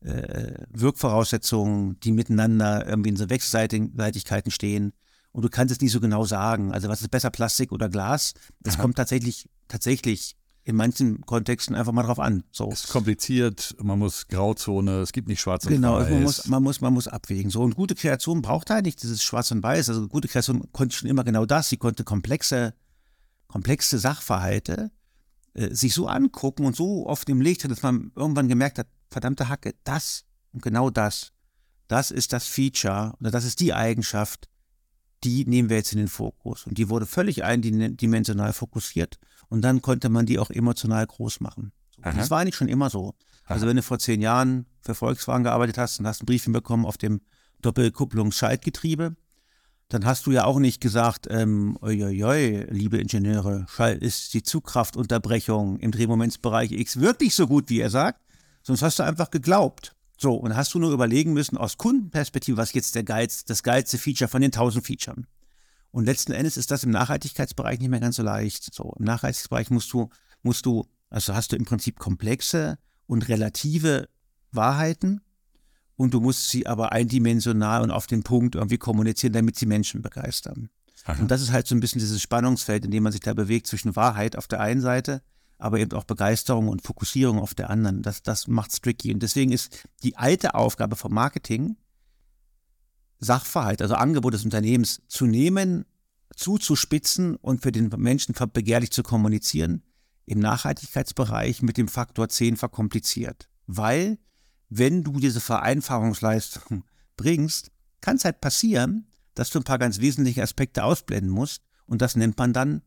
[0.00, 4.92] äh, Wirkvoraussetzungen, die miteinander irgendwie in so Wechselseitigkeiten stehen.
[5.38, 6.72] Und du kannst es nicht so genau sagen.
[6.72, 8.34] Also was ist besser, Plastik oder Glas?
[8.58, 8.82] Das Aha.
[8.82, 12.42] kommt tatsächlich, tatsächlich in manchen Kontexten einfach mal drauf an.
[12.50, 12.68] So.
[12.72, 16.06] Es ist kompliziert, man muss Grauzone, es gibt nicht schwarz und genau, weiß.
[16.06, 17.52] Genau, man muss, man, muss, man muss abwägen.
[17.52, 19.90] So, und gute Kreation braucht halt nicht dieses schwarz und weiß.
[19.90, 21.68] Also gute Kreation konnte schon immer genau das.
[21.68, 22.74] Sie konnte komplexe,
[23.46, 24.90] komplexe Sachverhalte
[25.54, 29.48] äh, sich so angucken und so oft im Licht dass man irgendwann gemerkt hat, verdammte
[29.48, 31.30] Hacke, das und genau das,
[31.86, 34.48] das ist das Feature oder das ist die Eigenschaft,
[35.24, 36.66] die nehmen wir jetzt in den Fokus.
[36.66, 41.72] Und die wurde völlig eindimensional fokussiert und dann konnte man die auch emotional groß machen.
[42.02, 43.14] Das war eigentlich schon immer so.
[43.44, 46.84] Also wenn du vor zehn Jahren für Volkswagen gearbeitet hast und hast einen Brief bekommen
[46.84, 47.20] auf dem
[47.62, 49.16] Doppelkupplungsschaltgetriebe,
[49.88, 54.34] dann hast du ja auch nicht gesagt, ähm, oi, oi, oi, liebe Ingenieure, Schalt ist
[54.34, 58.20] die Zugkraftunterbrechung im Drehmomentsbereich X wirklich so gut, wie er sagt,
[58.62, 59.96] sonst hast du einfach geglaubt.
[60.20, 63.98] So, und hast du nur überlegen müssen, aus Kundenperspektive, was jetzt der Geiz, das geilste
[63.98, 65.16] Feature von den 1000 Features.
[65.92, 68.74] Und letzten Endes ist das im Nachhaltigkeitsbereich nicht mehr ganz so leicht.
[68.74, 70.10] So, im Nachhaltigkeitsbereich musst du,
[70.42, 74.08] musst du, also hast du im Prinzip komplexe und relative
[74.50, 75.20] Wahrheiten
[75.96, 80.02] und du musst sie aber eindimensional und auf den Punkt irgendwie kommunizieren, damit sie Menschen
[80.02, 80.68] begeistern.
[81.04, 81.20] Aha.
[81.20, 83.68] Und das ist halt so ein bisschen dieses Spannungsfeld, in dem man sich da bewegt
[83.68, 85.22] zwischen Wahrheit auf der einen Seite,
[85.58, 88.02] aber eben auch Begeisterung und Fokussierung auf der anderen.
[88.02, 89.12] Das, das macht's tricky.
[89.12, 91.76] Und deswegen ist die alte Aufgabe vom Marketing,
[93.18, 95.84] Sachverhalt, also Angebot des Unternehmens zu nehmen,
[96.36, 99.82] zuzuspitzen und für den Menschen begehrlich zu kommunizieren,
[100.24, 103.48] im Nachhaltigkeitsbereich mit dem Faktor 10 verkompliziert.
[103.66, 104.18] Weil,
[104.68, 106.84] wenn du diese Vereinfachungsleistung
[107.16, 112.02] bringst, kann es halt passieren, dass du ein paar ganz wesentliche Aspekte ausblenden musst und
[112.02, 112.82] das nennt man dann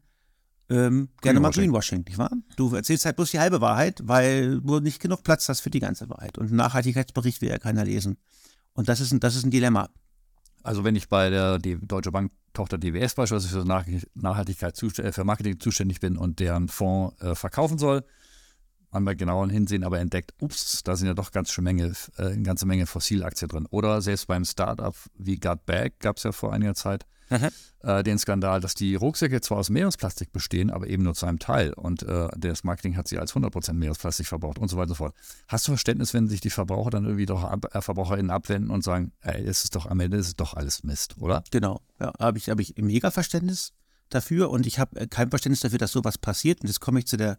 [0.69, 2.32] ähm, gerne mal Greenwashing, nicht wahr?
[2.56, 5.80] Du erzählst halt bloß die halbe Wahrheit, weil du nicht genug Platz hast für die
[5.80, 6.38] ganze Wahrheit.
[6.38, 8.17] Und einen Nachhaltigkeitsbericht will ja keiner lesen.
[8.74, 9.89] Und das ist ein, das ist ein Dilemma.
[10.63, 15.24] Also wenn ich bei der die Deutsche Bank Tochter DWS beispielsweise für Nachhaltigkeit äh, für
[15.24, 18.04] Marketing zuständig bin und deren Fonds äh, verkaufen soll,
[18.91, 22.26] man bei genaueren Hinsehen aber entdeckt, ups, da sind ja doch ganz schön Menge, äh,
[22.26, 23.67] eine ganze Menge Fossilaktien drin.
[23.69, 27.06] Oder selbst beim Startup wie Gut Bag gab es ja vor einiger Zeit
[27.84, 31.39] äh, den Skandal, dass die Rucksäcke zwar aus Meeresplastik bestehen, aber eben nur zu einem
[31.39, 31.74] Teil.
[31.74, 34.96] Und äh, das Marketing hat sie als 100% Meeresplastik verbraucht und so weiter und so
[34.96, 35.15] fort.
[35.48, 38.84] Hast du Verständnis, wenn sich die Verbraucher dann irgendwie doch ab, äh, VerbraucherInnen abwenden und
[38.84, 41.44] sagen, ey, es ist doch am Ende ist es doch alles Mist, oder?
[41.52, 43.74] Genau, ja, habe ich, hab ich mega Verständnis
[44.10, 46.62] dafür und ich habe äh, kein Verständnis dafür, dass sowas passiert.
[46.62, 47.38] Und jetzt komme ich zu der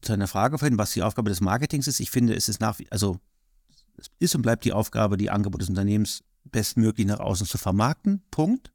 [0.00, 2.00] zu einer Frage vorhin, was die Aufgabe des Marketings ist.
[2.00, 3.18] Ich finde, es ist nach, also
[3.96, 8.22] es ist und bleibt die Aufgabe, die Angebote des Unternehmens bestmöglich nach außen zu vermarkten.
[8.30, 8.72] Punkt.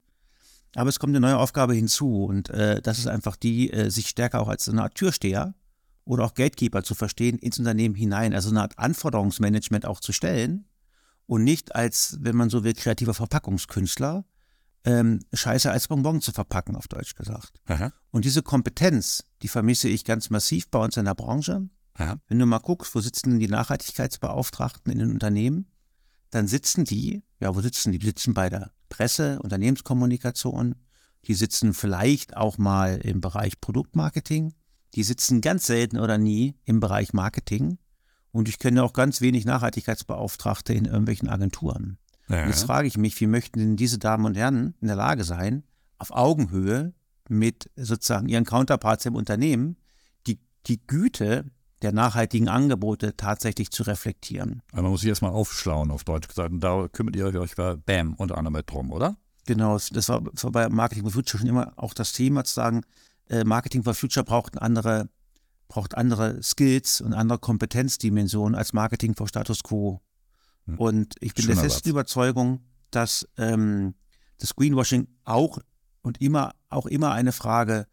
[0.76, 4.10] Aber es kommt eine neue Aufgabe hinzu und äh, das ist einfach die, äh, sich
[4.10, 5.56] stärker auch als eine Art Türsteher
[6.06, 10.68] oder auch Gatekeeper zu verstehen ins Unternehmen hinein, also eine Art Anforderungsmanagement auch zu stellen
[11.26, 14.26] und nicht als, wenn man so will, kreativer Verpackungskünstler,
[14.86, 17.60] ähm, Scheiße als Bonbon zu verpacken, auf Deutsch gesagt.
[17.66, 17.92] Aha.
[18.12, 21.70] Und diese Kompetenz, die vermisse ich ganz massiv bei uns in der Branche.
[21.96, 22.18] Aha.
[22.28, 25.68] Wenn du mal guckst, wo sitzen denn die Nachhaltigkeitsbeauftragten in den Unternehmen,
[26.30, 28.00] dann sitzen die, ja, wo sitzen die?
[28.00, 30.76] Die sitzen bei der Presse, Unternehmenskommunikation,
[31.26, 34.54] die sitzen vielleicht auch mal im Bereich Produktmarketing,
[34.96, 37.78] die sitzen ganz selten oder nie im Bereich Marketing.
[38.32, 41.98] Und ich kenne auch ganz wenig Nachhaltigkeitsbeauftragte in irgendwelchen Agenturen.
[42.30, 42.48] Ja.
[42.48, 45.64] Jetzt frage ich mich, wie möchten denn diese Damen und Herren in der Lage sein,
[45.98, 46.94] auf Augenhöhe
[47.30, 49.78] mit sozusagen ihren Counterparts im Unternehmen
[50.28, 51.46] die, die Güte
[51.82, 54.62] der nachhaltigen Angebote tatsächlich zu reflektieren.
[54.72, 56.52] Also man muss sich erstmal aufschlauen, auf Deutsch gesagt.
[56.52, 59.16] Und da kümmert ihr euch bei BAM unter anderem drum, oder?
[59.46, 62.54] Genau, das war, das war bei Marketing for Future schon immer auch das Thema, zu
[62.54, 62.82] sagen,
[63.30, 65.10] äh, Marketing for Future braucht andere,
[65.68, 70.02] braucht andere Skills und andere Kompetenzdimensionen als Marketing for Status Quo.
[70.66, 70.78] Hm.
[70.78, 71.92] Und ich bin Schöner der festen Satz.
[71.92, 72.62] Überzeugung,
[72.92, 73.94] dass ähm,
[74.40, 75.60] das Greenwashing auch
[76.02, 77.88] und immer auch immer eine Frage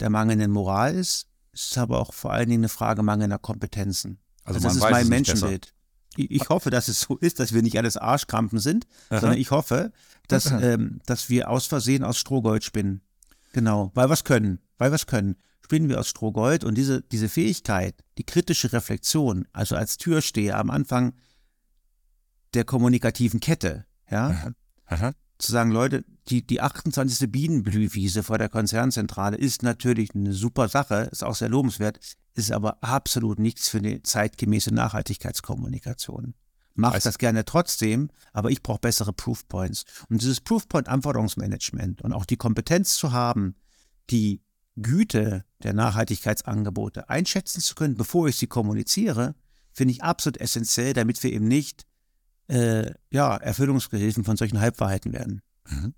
[0.00, 1.26] der mangelnden Moral ist.
[1.56, 4.18] Es ist aber auch vor allen Dingen eine Frage mangelnder Kompetenzen.
[4.44, 5.72] Also, also das ist mein Menschenbild.
[6.16, 9.20] Ich, ich, hoffe, dass es so ist, dass wir nicht alles Arschkrampen sind, Aha.
[9.20, 9.90] sondern ich hoffe,
[10.28, 13.00] dass, ähm, dass wir aus Versehen aus Strohgold spinnen.
[13.52, 15.36] Genau, weil wir es können, weil wir es können.
[15.64, 20.70] Spinnen wir aus Strohgold und diese, diese Fähigkeit, die kritische Reflexion, also als Türsteher am
[20.70, 21.14] Anfang
[22.52, 24.50] der kommunikativen Kette, ja, aha,
[24.86, 25.12] aha.
[25.38, 27.30] Zu sagen, Leute, die, die 28.
[27.30, 31.98] Bienenblühwiese vor der Konzernzentrale ist natürlich eine super Sache, ist auch sehr lobenswert,
[32.34, 36.34] ist aber absolut nichts für eine zeitgemäße Nachhaltigkeitskommunikation.
[36.74, 39.84] Macht das gerne trotzdem, aber ich brauche bessere Proofpoints.
[40.10, 43.56] Und dieses Proofpoint-Anforderungsmanagement und auch die Kompetenz zu haben,
[44.10, 44.42] die
[44.76, 49.34] Güte der Nachhaltigkeitsangebote einschätzen zu können, bevor ich sie kommuniziere,
[49.72, 51.86] finde ich absolut essentiell, damit wir eben nicht
[52.48, 55.42] äh, ja, Erfüllungsgehilfen von solchen Halbwahrheiten werden.
[55.68, 55.94] Mhm.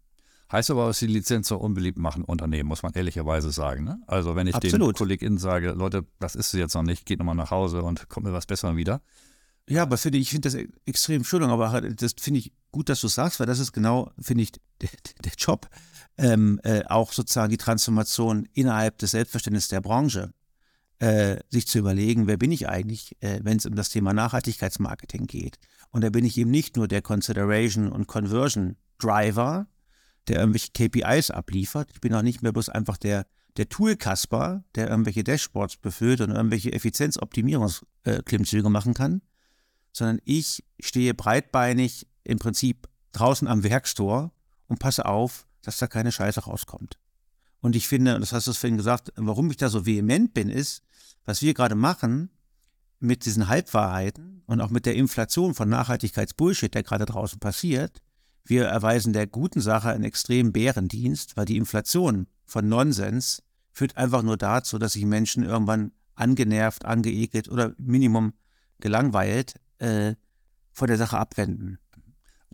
[0.51, 3.85] Heißt aber, dass die Lizenz so unbeliebt machen Unternehmen, muss man ehrlicherweise sagen.
[3.85, 4.01] Ne?
[4.07, 4.95] Also wenn ich Absolut.
[4.95, 8.09] den KollegInnen sage, Leute, das ist es jetzt noch nicht, geht nochmal nach Hause und
[8.09, 9.03] kommt mir was Besseres wieder.
[9.69, 13.09] Ja, aber finde ich, finde das extrem, Entschuldigung, aber das finde ich gut, dass du
[13.09, 14.89] sagst, weil das ist genau, finde ich, der,
[15.23, 15.69] der Job,
[16.17, 20.33] ähm, äh, auch sozusagen die Transformation innerhalb des Selbstverständnisses der Branche,
[20.99, 25.27] äh, sich zu überlegen, wer bin ich eigentlich, äh, wenn es um das Thema Nachhaltigkeitsmarketing
[25.27, 25.59] geht.
[25.91, 29.69] Und da bin ich eben nicht nur der Consideration und Conversion Driver,
[30.27, 31.91] der irgendwelche KPIs abliefert.
[31.93, 36.31] Ich bin auch nicht mehr bloß einfach der, der Tool-Kasper, der irgendwelche Dashboards befüllt und
[36.31, 39.23] irgendwelche Effizienzoptimierungsklimmzüge machen kann,
[39.93, 44.33] sondern ich stehe breitbeinig im Prinzip draußen am Werkstor
[44.67, 46.99] und passe auf, dass da keine Scheiße rauskommt.
[47.61, 50.49] Und ich finde, und das hast du vorhin gesagt, warum ich da so vehement bin,
[50.49, 50.83] ist,
[51.25, 52.31] was wir gerade machen
[53.01, 58.01] mit diesen Halbwahrheiten und auch mit der Inflation von Nachhaltigkeitsbullshit, der gerade draußen passiert,
[58.45, 63.43] wir erweisen der guten Sache einen extremen Bärendienst, weil die Inflation von Nonsens
[63.73, 68.33] führt einfach nur dazu, dass sich Menschen irgendwann angenervt, angeekelt oder Minimum
[68.81, 70.15] gelangweilt äh,
[70.73, 71.79] von der Sache abwenden.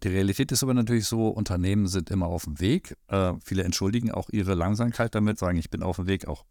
[0.03, 2.97] Die Realität ist aber natürlich so, Unternehmen sind immer auf dem Weg.
[3.09, 6.45] Äh, viele entschuldigen auch ihre Langsamkeit damit, sagen, ich bin auf dem Weg, auch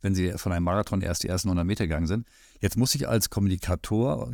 [0.00, 2.26] wenn sie von einem Marathon erst die ersten 100 Meter gegangen sind.
[2.60, 4.32] Jetzt muss ich als Kommunikator,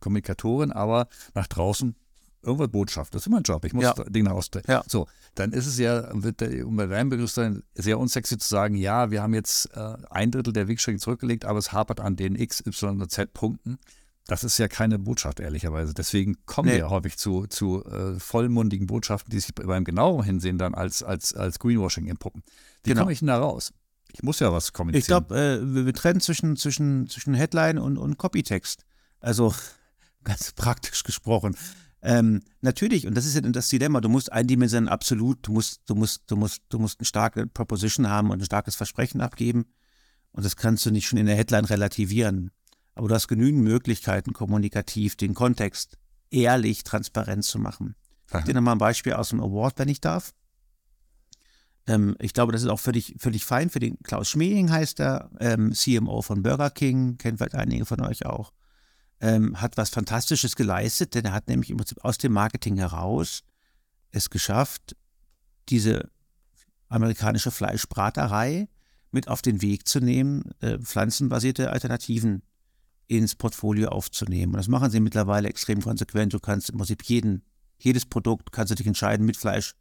[0.00, 1.94] Kommunikatorin aber nach draußen
[2.42, 3.14] irgendwas Botschaft.
[3.14, 3.64] Das ist mein Job.
[3.64, 3.94] Ich muss ja.
[3.94, 4.64] Dinge ausstellen.
[4.68, 4.82] Ja.
[4.86, 8.48] So, dann ist es ja, wird der, um bei deinem Begriff sein, sehr unsexy zu
[8.48, 12.16] sagen, ja, wir haben jetzt äh, ein Drittel der Wegstrecke zurückgelegt, aber es hapert an
[12.16, 13.78] den X, Y und Z Punkten.
[14.26, 15.94] Das ist ja keine Botschaft, ehrlicherweise.
[15.94, 16.76] Deswegen kommen nee.
[16.76, 21.34] wir häufig zu, zu äh, vollmundigen Botschaften, die sich beim genaueren Hinsehen dann als, als,
[21.34, 22.42] als Greenwashing entpuppen.
[22.82, 23.02] Wie genau.
[23.02, 23.72] komme ich denn da raus?
[24.12, 25.00] Ich muss ja was kommunizieren.
[25.22, 28.84] Ich glaube, äh, wir, wir, trennen zwischen, zwischen, zwischen Headline und, und Copytext.
[29.20, 29.54] Also
[30.24, 31.56] ganz praktisch gesprochen.
[32.02, 35.94] Ähm, natürlich, und das ist ja das Dilemma, du musst eindimensional absolut, du musst, du
[35.94, 39.66] musst, du musst, du musst eine starke Proposition haben und ein starkes Versprechen abgeben.
[40.32, 42.50] Und das kannst du nicht schon in der Headline relativieren.
[42.96, 45.96] Aber du hast genügend Möglichkeiten, kommunikativ den Kontext
[46.30, 47.94] ehrlich, transparent zu machen.
[48.36, 50.32] Ich dir nochmal ein Beispiel aus dem Award, wenn ich darf.
[51.86, 55.30] Ähm, ich glaube, das ist auch völlig, völlig fein für den Klaus Schmeling heißt er,
[55.38, 58.52] ähm, CMO von Burger King, kennt vielleicht einige von euch auch
[59.20, 63.42] ähm, hat was Fantastisches geleistet, denn er hat nämlich im Prinzip aus dem Marketing heraus
[64.10, 64.96] es geschafft,
[65.68, 66.10] diese
[66.88, 68.68] amerikanische Fleischbraterei
[69.10, 72.42] mit auf den Weg zu nehmen, äh, pflanzenbasierte Alternativen
[73.08, 74.54] ins Portfolio aufzunehmen.
[74.54, 76.34] Und das machen sie mittlerweile extrem konsequent.
[76.34, 77.44] Du kannst im Prinzip jeden,
[77.78, 79.74] jedes Produkt kannst du dich entscheiden mit Fleisch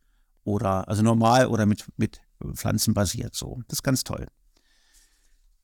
[0.44, 2.22] oder, also normal oder mit, mit
[2.54, 3.62] pflanzenbasiert so.
[3.68, 4.28] Das ist ganz toll.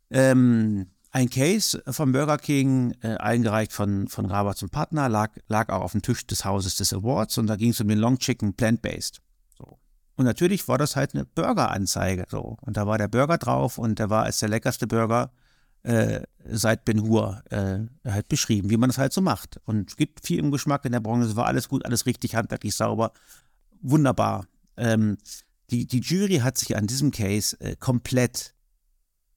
[0.10, 5.70] Ähm, ein Case vom Burger King, äh, eingereicht von, von Rabat und Partner, lag, lag
[5.70, 8.18] auch auf dem Tisch des Hauses des Awards und da ging es um den Long
[8.18, 9.22] Chicken Plant-Based.
[9.58, 9.78] So.
[10.16, 12.26] Und natürlich war das halt eine Burger-Anzeige.
[12.30, 12.58] So.
[12.62, 15.32] Und da war der Burger drauf und der war als der leckerste Burger
[15.84, 19.60] äh, seit Ben Hur äh, halt beschrieben, wie man das halt so macht.
[19.66, 22.36] Und es gibt viel im Geschmack in der Branche, es war alles gut, alles richtig,
[22.36, 23.14] handwerklich sauber,
[23.82, 24.48] wunderbar.
[24.78, 25.18] Ähm,
[25.70, 28.54] die, die Jury hat sich an diesem Case äh, komplett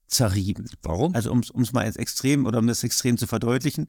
[0.07, 0.69] zerrieben.
[0.83, 1.15] Warum?
[1.15, 3.87] Also um es mal als extrem oder um das extrem zu verdeutlichen,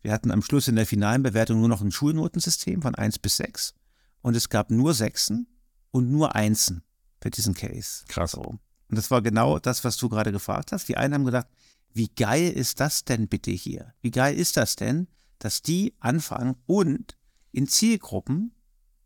[0.00, 3.36] wir hatten am Schluss in der finalen Bewertung nur noch ein Schulnotensystem von 1 bis
[3.36, 3.74] 6
[4.22, 5.48] und es gab nur Sechsen
[5.90, 6.82] und nur Einsen
[7.20, 8.04] für diesen Case.
[8.08, 8.32] Krass.
[8.32, 8.42] So.
[8.42, 8.60] Und
[8.96, 10.88] das war genau das, was du gerade gefragt hast.
[10.88, 11.48] Die einen haben gedacht,
[11.92, 13.94] wie geil ist das denn bitte hier?
[14.00, 17.16] Wie geil ist das denn, dass die anfangen und
[17.52, 18.54] in Zielgruppen,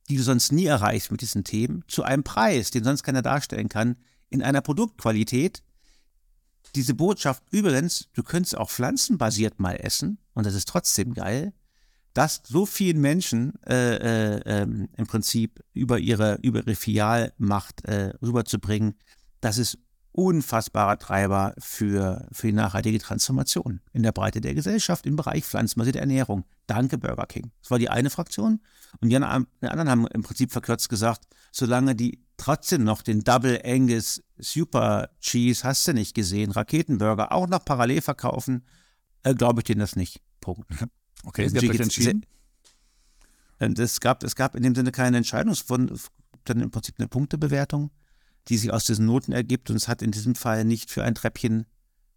[0.09, 3.69] die du sonst nie erreichst mit diesen Themen, zu einem Preis, den sonst keiner darstellen
[3.69, 3.97] kann,
[4.29, 5.63] in einer Produktqualität,
[6.75, 11.53] diese Botschaft übrigens, du könntest auch pflanzenbasiert mal essen und das ist trotzdem geil,
[12.15, 18.15] das so vielen Menschen äh, äh, äh, im Prinzip über ihre, über ihre Filialmacht äh,
[18.23, 18.95] rüberzubringen,
[19.41, 19.79] das ist
[20.13, 26.01] unfassbarer Treiber für, für die nachhaltige Transformation in der Breite der Gesellschaft im Bereich pflanzenbasierte
[26.01, 26.45] Ernährung.
[26.67, 27.51] Danke Burger King.
[27.63, 28.61] Das war die eine Fraktion.
[29.01, 29.47] Und die anderen
[29.91, 35.89] haben im Prinzip verkürzt gesagt, solange die trotzdem noch den Double Angus Super Cheese, hast
[35.89, 38.67] du nicht gesehen, Raketenburger auch noch parallel verkaufen,
[39.23, 40.21] äh, glaube ich denen das nicht.
[40.41, 40.69] Punkt.
[41.25, 42.27] Okay, Sie haben entschieden?
[43.61, 45.95] Und es gab, es gab in dem Sinne keine Entscheidung, es wurde
[46.43, 47.93] dann im Prinzip eine Punktebewertung,
[48.49, 51.15] die sich aus diesen Noten ergibt und es hat in diesem Fall nicht für ein
[51.15, 51.67] Treppchen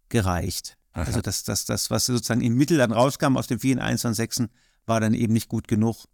[0.08, 0.76] gereicht.
[0.92, 1.04] Aha.
[1.04, 4.14] Also das, das, das, was sozusagen im Mittel dann rauskam aus den vielen 1 und
[4.14, 4.44] 6
[4.86, 6.06] war dann eben nicht gut genug,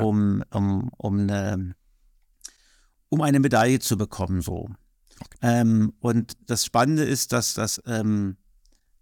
[0.00, 1.74] um, um, um eine
[3.08, 4.68] um eine Medaille zu bekommen, so.
[5.20, 5.38] Okay.
[5.42, 8.36] Ähm, und das Spannende ist, dass das, ähm,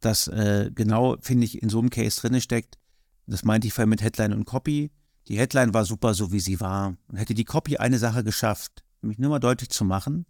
[0.01, 2.79] das äh, genau, finde ich, in so einem Case drin steckt.
[3.27, 4.93] Das meinte ich vorhin mit Headline und Copy.
[5.29, 6.97] Die Headline war super, so wie sie war.
[7.09, 10.27] Und hätte die Copy eine Sache geschafft, nämlich nur mal deutlich zu machen,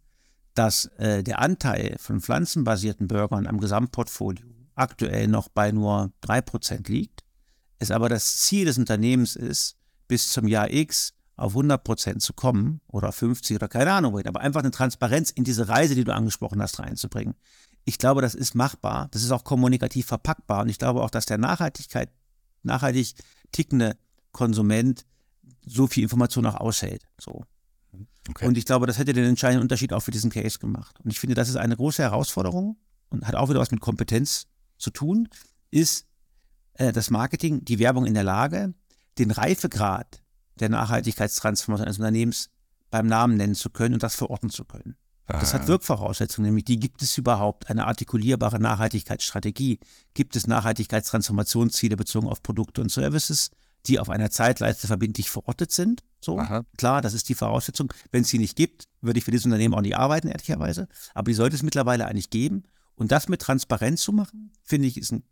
[0.55, 7.23] dass äh, der Anteil von pflanzenbasierten Burgern am Gesamtportfolio aktuell noch bei nur 3% liegt,
[7.79, 9.77] es aber das Ziel des Unternehmens ist,
[10.09, 14.29] bis zum Jahr X auf 100 Prozent zu kommen oder 50 oder keine Ahnung wohin,
[14.29, 17.35] aber einfach eine Transparenz in diese Reise, die du angesprochen hast, reinzubringen.
[17.85, 21.27] Ich glaube, das ist machbar, das ist auch kommunikativ verpackbar und ich glaube auch, dass
[21.27, 22.11] der Nachhaltigkeit,
[22.63, 23.15] nachhaltig
[23.53, 23.97] tickende
[24.33, 25.05] Konsument
[25.67, 27.03] so viel Information auch aushält.
[27.19, 27.45] So.
[28.29, 28.47] Okay.
[28.47, 30.99] Und ich glaube, das hätte den entscheidenden Unterschied auch für diesen Case gemacht.
[31.05, 32.79] Und ich finde, das ist eine große Herausforderung
[33.11, 34.47] und hat auch wieder was mit Kompetenz
[34.79, 35.29] zu tun,
[35.71, 36.07] ist
[36.75, 38.75] äh, das Marketing, die Werbung in der Lage,
[39.19, 40.23] den Reifegrad
[40.59, 42.51] der Nachhaltigkeitstransformation eines Unternehmens
[42.91, 44.97] beim Namen nennen zu können und das verorten zu können.
[45.27, 45.41] Ah.
[45.41, 49.81] Das hat Wirkvoraussetzungen, nämlich die gibt es überhaupt, eine artikulierbare Nachhaltigkeitsstrategie,
[50.13, 53.51] gibt es Nachhaltigkeitstransformationsziele bezogen auf Produkte und Services,
[53.87, 56.03] die auf einer Zeitleiste verbindlich verortet sind.
[56.21, 56.65] So, Aha.
[56.79, 57.93] klar, das ist die Voraussetzung.
[58.11, 60.89] Wenn es sie nicht gibt, würde ich für dieses Unternehmen auch nicht arbeiten, ehrlicherweise.
[61.13, 62.65] Aber die sollte es mittlerweile eigentlich geben.
[62.95, 65.25] Und das mit Transparenz zu machen, finde ich, ist ein,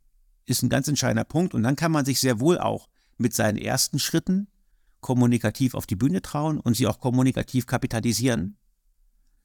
[0.45, 1.55] ist ein ganz entscheidender Punkt.
[1.55, 4.49] Und dann kann man sich sehr wohl auch mit seinen ersten Schritten
[5.01, 8.57] kommunikativ auf die Bühne trauen und sie auch kommunikativ kapitalisieren.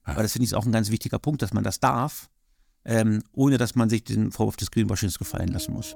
[0.04, 2.30] Aber das finde ich auch ein ganz wichtiger Punkt, dass man das darf,
[2.86, 5.96] ähm, ohne dass man sich den Vorwurf des Greenwashings gefallen lassen muss.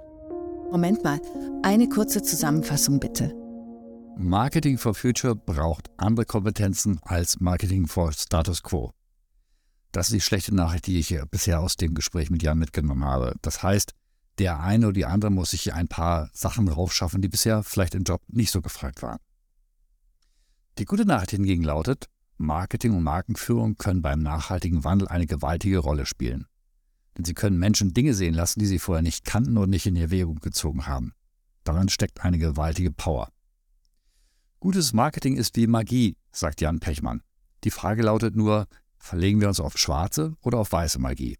[0.71, 1.19] Moment mal,
[1.63, 3.35] eine kurze Zusammenfassung bitte.
[4.17, 8.91] Marketing for Future braucht andere Kompetenzen als Marketing for Status Quo.
[9.91, 13.35] Das ist die schlechte Nachricht, die ich bisher aus dem Gespräch mit Jan mitgenommen habe.
[13.41, 13.93] Das heißt,
[14.37, 18.03] der eine oder die andere muss sich ein paar Sachen raufschaffen, die bisher vielleicht im
[18.03, 19.19] Job nicht so gefragt waren.
[20.77, 22.05] Die gute Nachricht hingegen lautet,
[22.37, 26.47] Marketing und Markenführung können beim nachhaltigen Wandel eine gewaltige Rolle spielen.
[27.17, 29.95] Denn sie können Menschen Dinge sehen lassen, die sie vorher nicht kannten und nicht in
[29.95, 31.13] Erwägung gezogen haben.
[31.63, 33.29] Daran steckt eine gewaltige Power.
[34.59, 37.21] Gutes Marketing ist wie Magie, sagt Jan Pechmann.
[37.63, 41.37] Die Frage lautet nur, verlegen wir uns auf schwarze oder auf weiße Magie?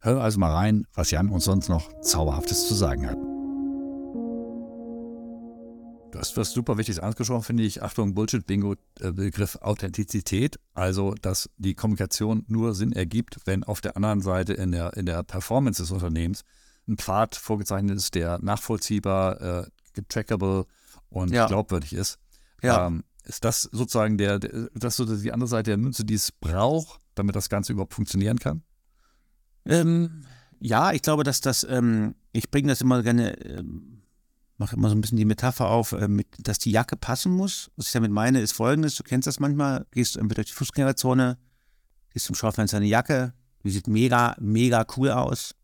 [0.00, 3.35] Hör also mal rein, was Jan uns sonst noch Zauberhaftes zu sagen hat.
[6.16, 7.82] Du hast was super Wichtiges angesprochen, finde ich.
[7.82, 10.58] Achtung, Bullshit-Bingo-Begriff Authentizität.
[10.74, 15.06] Also, dass die Kommunikation nur Sinn ergibt, wenn auf der anderen Seite in der, in
[15.06, 16.42] der Performance des Unternehmens
[16.88, 20.66] ein Pfad vorgezeichnet ist, der nachvollziehbar, äh, getrackable
[21.08, 21.46] und ja.
[21.46, 22.18] glaubwürdig ist.
[22.62, 22.86] Ja.
[22.86, 26.32] Ähm, ist das sozusagen der, der, das so die andere Seite der Münze, die es
[26.32, 28.62] braucht, damit das Ganze überhaupt funktionieren kann?
[29.64, 30.22] Ähm,
[30.60, 33.95] ja, ich glaube, dass das, ähm, ich bringe das immer gerne, ähm,
[34.58, 37.70] mache immer so ein bisschen die Metapher auf, äh, mit, dass die Jacke passen muss.
[37.76, 41.38] Was ich damit meine, ist folgendes, du kennst das manchmal, gehst irgendwie durch die Fußgängerzone,
[42.12, 45.54] gehst zum Schaufenster eine Jacke, die sieht mega, mega cool aus.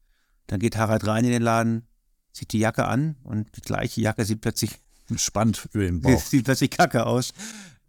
[0.47, 1.87] Dann geht Harald rein in den Laden,
[2.33, 4.79] sieht die Jacke an und die gleiche Jacke sieht plötzlich
[5.17, 6.21] spannend über den Bauch.
[6.21, 7.33] Sieht plötzlich kacke aus.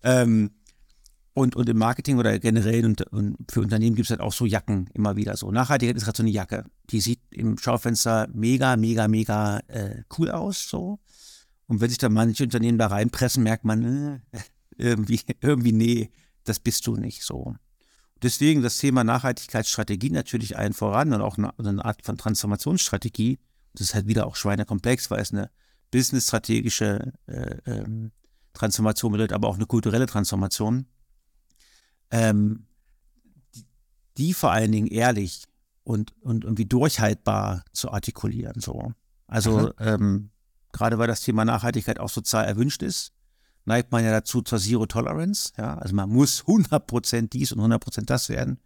[0.04, 0.52] Ähm,
[1.34, 4.46] und, und im Marketing oder generell und, und für Unternehmen gibt es halt auch so
[4.46, 5.52] Jacken immer wieder so.
[5.52, 6.66] Nachhaltigkeit ist gerade so eine Jacke.
[6.92, 10.68] Die sieht im Schaufenster mega, mega, mega äh, cool aus.
[10.70, 11.00] so.
[11.68, 14.40] Und wenn sich dann manche Unternehmen da reinpressen, merkt man, äh,
[14.78, 16.12] irgendwie, irgendwie, nee,
[16.44, 17.56] das bist du nicht so.
[18.22, 23.40] Deswegen das Thema Nachhaltigkeitsstrategie natürlich allen voran und auch eine, eine Art von Transformationsstrategie.
[23.74, 25.50] Das ist halt wieder auch schweinekomplex, weil es eine
[25.92, 28.12] business-strategische äh, ähm,
[28.54, 30.86] Transformation bedeutet, aber auch eine kulturelle Transformation
[32.14, 32.68] ähm,
[34.18, 35.46] die vor allen Dingen ehrlich
[35.84, 38.62] und, und irgendwie durchhaltbar zu artikulieren.
[38.62, 38.94] So.
[39.26, 40.30] Also ähm,
[40.72, 43.14] gerade weil das Thema Nachhaltigkeit auch sozial erwünscht ist,
[43.66, 45.54] neigt man ja dazu zur Zero Tolerance.
[45.58, 45.76] Ja?
[45.80, 48.60] Also man muss 100% dies und 100% das werden.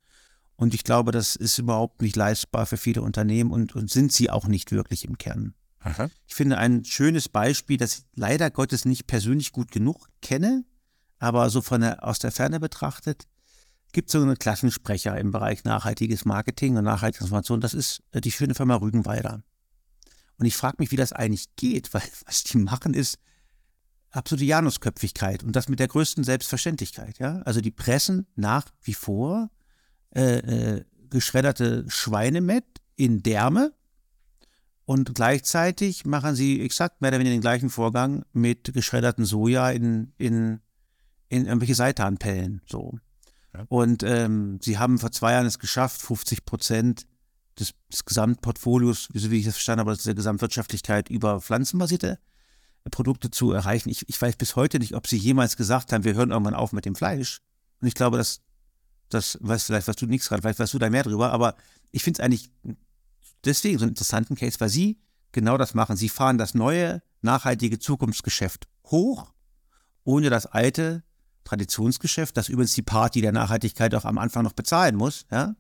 [0.58, 4.30] Und ich glaube, das ist überhaupt nicht leistbar für viele Unternehmen und, und sind sie
[4.30, 5.54] auch nicht wirklich im Kern.
[5.80, 6.10] Aha.
[6.26, 10.66] Ich finde ein schönes Beispiel, das ich leider Gottes nicht persönlich gut genug kenne,
[11.20, 13.28] aber so von der, aus der Ferne betrachtet,
[13.94, 17.62] gibt so einen Klassensprecher im Bereich nachhaltiges Marketing und nachhaltige Transformation.
[17.62, 19.44] Das ist äh, die schöne Firma Rügenwalder.
[20.38, 23.20] Und ich frage mich, wie das eigentlich geht, weil was die machen ist
[24.12, 27.20] absolute Janusköpfigkeit und das mit der größten Selbstverständlichkeit.
[27.20, 27.42] Ja?
[27.44, 29.50] Also die pressen nach wie vor
[30.16, 33.74] äh, äh, geschredderte Schweinemett in Därme
[34.86, 40.14] und gleichzeitig machen sie exakt mehr oder weniger den gleichen Vorgang mit geschredderten Soja in,
[40.18, 40.62] in,
[41.28, 42.62] in irgendwelche Seitanpellen.
[42.66, 42.98] So.
[43.68, 47.08] Und ähm, sie haben vor zwei Jahren es geschafft, 50 Prozent
[47.60, 52.20] des, des Gesamtportfolios, so wie ich das verstanden habe, der Gesamtwirtschaftlichkeit über pflanzenbasierte
[52.92, 53.90] Produkte zu erreichen.
[53.90, 56.72] Ich, ich weiß bis heute nicht, ob sie jemals gesagt haben, wir hören irgendwann auf
[56.72, 57.42] mit dem Fleisch.
[57.82, 58.42] Und ich glaube, dass
[59.10, 61.56] das weißt vielleicht, was du nichts gerade, vielleicht weißt du da mehr drüber, aber
[61.92, 62.52] ich finde es eigentlich
[63.46, 65.00] deswegen so einen interessanten Case, weil sie
[65.32, 65.96] genau das machen.
[65.96, 69.32] Sie fahren das neue, nachhaltige Zukunftsgeschäft hoch,
[70.04, 71.04] ohne das alte
[71.48, 75.56] Traditionsgeschäft, das übrigens die Party der Nachhaltigkeit auch am Anfang noch bezahlen muss, ja,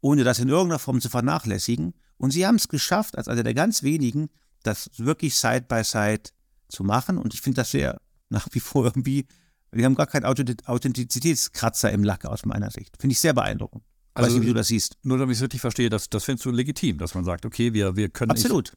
[0.00, 1.94] ohne das in irgendeiner Form zu vernachlässigen.
[2.16, 4.28] Und sie haben es geschafft, als einer der ganz wenigen,
[4.62, 6.30] das wirklich Side by Side
[6.68, 7.18] zu machen.
[7.18, 9.26] Und ich finde das sehr nach wie vor irgendwie,
[9.70, 12.96] wir haben gar keinen Authentizitätskratzer im Lack aus meiner Sicht.
[12.98, 13.84] Finde ich sehr beeindruckend.
[14.14, 14.96] Also, nicht, wie du das siehst.
[15.02, 17.74] Nur damit ich es richtig verstehe, das, das findest du legitim, dass man sagt, okay,
[17.74, 18.30] wir, wir können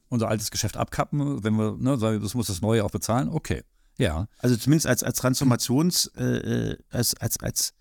[0.08, 3.62] unser altes Geschäft abkappen, wenn wir, ne, sagen, das muss das Neue auch bezahlen, okay.
[4.00, 4.26] Ja.
[4.38, 7.74] Also zumindest als, als Transformations, äh, äh als, als, als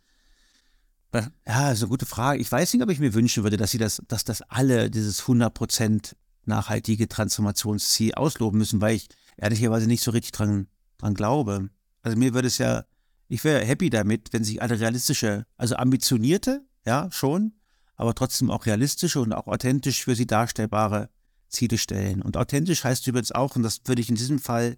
[1.48, 2.40] ja, ist eine gute Frage.
[2.40, 5.24] Ich weiß nicht, ob ich mir wünschen würde, dass sie das, dass das alle dieses
[5.24, 6.14] 100%
[6.46, 11.70] nachhaltige Transformationsziel ausloben müssen, weil ich ehrlicherweise nicht so richtig dran, dran glaube.
[12.04, 12.86] Also mir würde es ja,
[13.28, 17.54] ich wäre happy damit, wenn sich alle realistische, also ambitionierte, ja, schon,
[17.96, 21.10] aber trotzdem auch realistische und auch authentisch für sie darstellbare
[21.48, 22.22] Ziele stellen.
[22.22, 24.78] Und authentisch heißt übrigens auch, und das würde ich in diesem Fall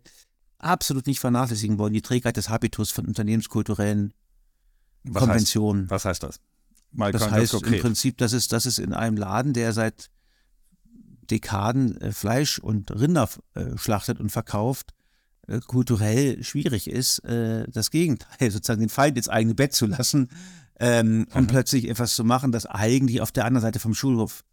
[0.63, 4.13] absolut nicht vernachlässigen wollen, die Trägheit des Habitus von unternehmenskulturellen
[5.03, 5.83] was Konventionen.
[5.83, 6.39] Heißt, was heißt das?
[6.91, 10.09] Mal das heißt im Prinzip, dass es, dass es in einem Laden, der seit
[11.29, 14.93] Dekaden äh, Fleisch und Rinder äh, schlachtet und verkauft,
[15.47, 20.29] äh, kulturell schwierig ist, das Gegenteil, sozusagen den Feind ins eigene Bett zu lassen
[20.79, 24.43] ähm, und plötzlich etwas zu machen, das eigentlich auf der anderen Seite vom Schulhof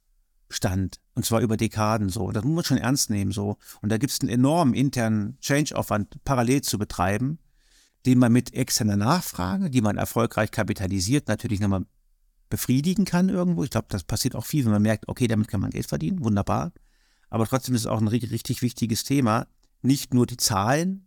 [0.49, 1.01] stand.
[1.14, 2.30] Und zwar über Dekaden so.
[2.30, 3.59] Das muss man schon ernst nehmen so.
[3.82, 7.38] Und da gibt es einen enormen internen Change-Aufwand parallel zu betreiben,
[8.07, 11.84] den man mit externer Nachfrage, die man erfolgreich kapitalisiert, natürlich nochmal
[12.49, 13.64] befriedigen kann irgendwo.
[13.64, 16.24] Ich glaube, das passiert auch viel, wenn man merkt, okay, damit kann man Geld verdienen,
[16.24, 16.72] wunderbar.
[17.28, 19.46] Aber trotzdem ist es auch ein richtig wichtiges Thema,
[19.82, 21.07] nicht nur die Zahlen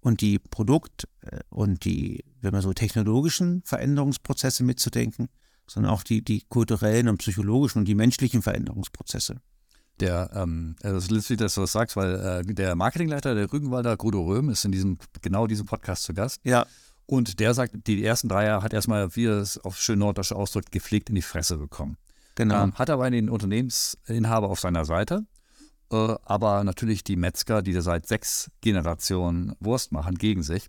[0.00, 5.28] und die Produkt- äh, und die, wenn man so technologischen Veränderungsprozesse mitzudenken,
[5.66, 9.40] sondern auch die, die kulturellen und psychologischen und die menschlichen Veränderungsprozesse.
[10.00, 12.14] Der, ähm, das ist lustig, dass du das sagst, weil
[12.48, 16.40] äh, der Marketingleiter der Rügenwalder, Grudo Röhm, ist in diesem, genau diesem Podcast zu Gast.
[16.44, 16.66] Ja.
[17.06, 20.72] Und der sagt, die ersten drei Jahre hat erstmal, wie es auf schön norddeutsche ausdrückt,
[20.72, 21.96] gepflegt in die Fresse bekommen.
[22.34, 22.64] Genau.
[22.64, 25.26] Ähm, hat aber den Unternehmensinhaber auf seiner Seite.
[25.92, 30.68] Äh, aber natürlich die Metzger, die seit sechs Generationen Wurst machen, gegen sich.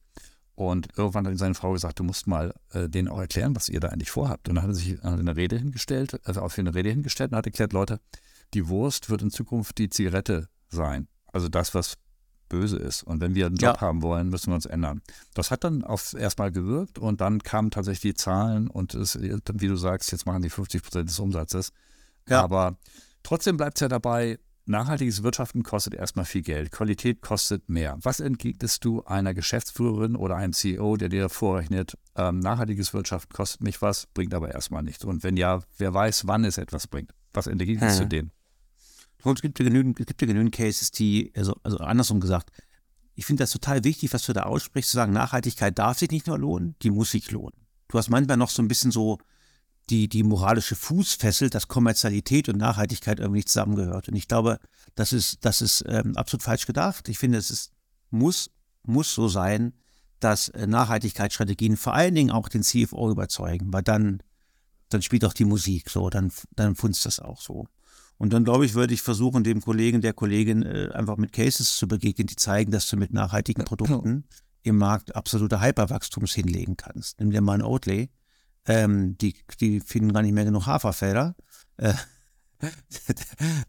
[0.56, 3.82] Und irgendwann hat seine Frau gesagt, du musst mal äh, denen auch erklären, was ihr
[3.82, 4.48] da eigentlich vorhabt.
[4.48, 7.46] Und dann hat er sich eine Rede hingestellt, also auf eine Rede hingestellt und hat
[7.46, 8.00] erklärt, Leute,
[8.54, 11.08] die Wurst wird in Zukunft die Zigarette sein.
[11.34, 11.96] Also das, was
[12.48, 13.04] böse ist.
[13.04, 13.82] Und wenn wir einen Job ja.
[13.82, 15.02] haben wollen, müssen wir uns ändern.
[15.34, 19.68] Das hat dann auf erstmal gewirkt und dann kamen tatsächlich die Zahlen und es, wie
[19.68, 21.72] du sagst, jetzt machen die 50 Prozent des Umsatzes.
[22.28, 22.44] Ja.
[22.44, 22.78] Aber
[23.24, 27.98] trotzdem bleibt es ja dabei, nachhaltiges Wirtschaften kostet erstmal viel Geld, Qualität kostet mehr.
[28.02, 33.62] Was entgegnest du einer Geschäftsführerin oder einem CEO, der dir vorrechnet, ähm, nachhaltiges Wirtschaften kostet
[33.62, 35.06] mich was, bringt aber erstmal nichts?
[35.06, 37.14] Und wenn ja, wer weiß, wann es etwas bringt?
[37.34, 38.04] Was entgegnest hm.
[38.04, 38.32] du denen?
[39.34, 42.52] es gibt ja genügend, es gibt ja genügend Cases, die, also, also andersrum gesagt,
[43.16, 46.28] ich finde das total wichtig, was du da aussprichst, zu sagen, Nachhaltigkeit darf sich nicht
[46.28, 47.54] nur lohnen, die muss sich lohnen.
[47.88, 49.18] Du hast manchmal noch so ein bisschen so
[49.90, 54.10] die, die moralische Fußfessel, dass Kommerzialität und Nachhaltigkeit irgendwie nicht zusammengehört.
[54.10, 54.60] Und ich glaube,
[54.96, 57.08] das ist, das ist ähm, absolut falsch gedacht.
[57.10, 57.72] Ich finde, es ist,
[58.10, 58.50] muss,
[58.84, 59.74] muss so sein,
[60.20, 64.24] dass äh, Nachhaltigkeitsstrategien vor allen Dingen auch den CFO überzeugen, weil dann,
[64.90, 67.68] dann spielt auch die Musik so, dann, dann funzt das auch so.
[68.18, 71.76] Und dann, glaube ich, würde ich versuchen, dem Kollegen, der Kollegin äh, einfach mit Cases
[71.76, 74.24] zu begegnen, die zeigen, dass du mit nachhaltigen Produkten
[74.64, 77.20] im Markt absolute Hyperwachstums hinlegen kannst.
[77.20, 78.10] Nimm dir mal ein Oatly.
[78.68, 81.36] Ähm, die, die finden gar nicht mehr genug Haferfelder.
[81.78, 81.94] Äh,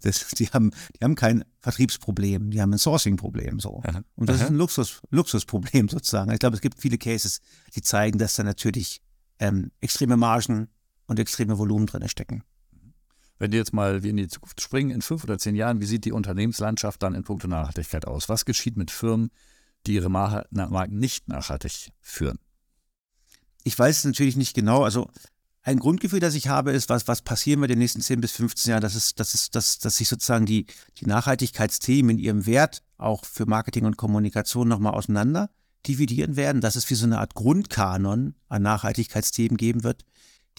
[0.03, 3.61] das, die, haben, die haben kein Vertriebsproblem, die haben ein Sourcing-Problem.
[3.61, 3.83] So.
[4.15, 4.45] Und das Aha.
[4.45, 6.31] ist ein Luxus, Luxusproblem sozusagen.
[6.33, 7.41] Ich glaube, es gibt viele Cases,
[7.75, 9.03] die zeigen, dass da natürlich
[9.39, 10.69] ähm, extreme Margen
[11.07, 12.43] und extreme Volumen drin stecken.
[13.39, 15.87] Wenn die jetzt mal wie in die Zukunft springen, in fünf oder zehn Jahren, wie
[15.87, 18.29] sieht die Unternehmenslandschaft dann in puncto Nachhaltigkeit aus?
[18.29, 19.31] Was geschieht mit Firmen,
[19.87, 22.39] die ihre Marken nicht nachhaltig führen?
[23.67, 24.85] Ich weiß es natürlich nicht genau.
[24.85, 25.11] Also
[25.63, 28.71] ein Grundgefühl, das ich habe, ist, was, was passieren wir den nächsten 10 bis 15
[28.71, 30.67] Jahren, dass, es, dass, es, dass, dass sich sozusagen die,
[30.99, 35.51] die Nachhaltigkeitsthemen in ihrem Wert auch für Marketing und Kommunikation nochmal auseinander
[35.85, 40.05] dividieren werden, dass es wie so eine Art Grundkanon an Nachhaltigkeitsthemen geben wird,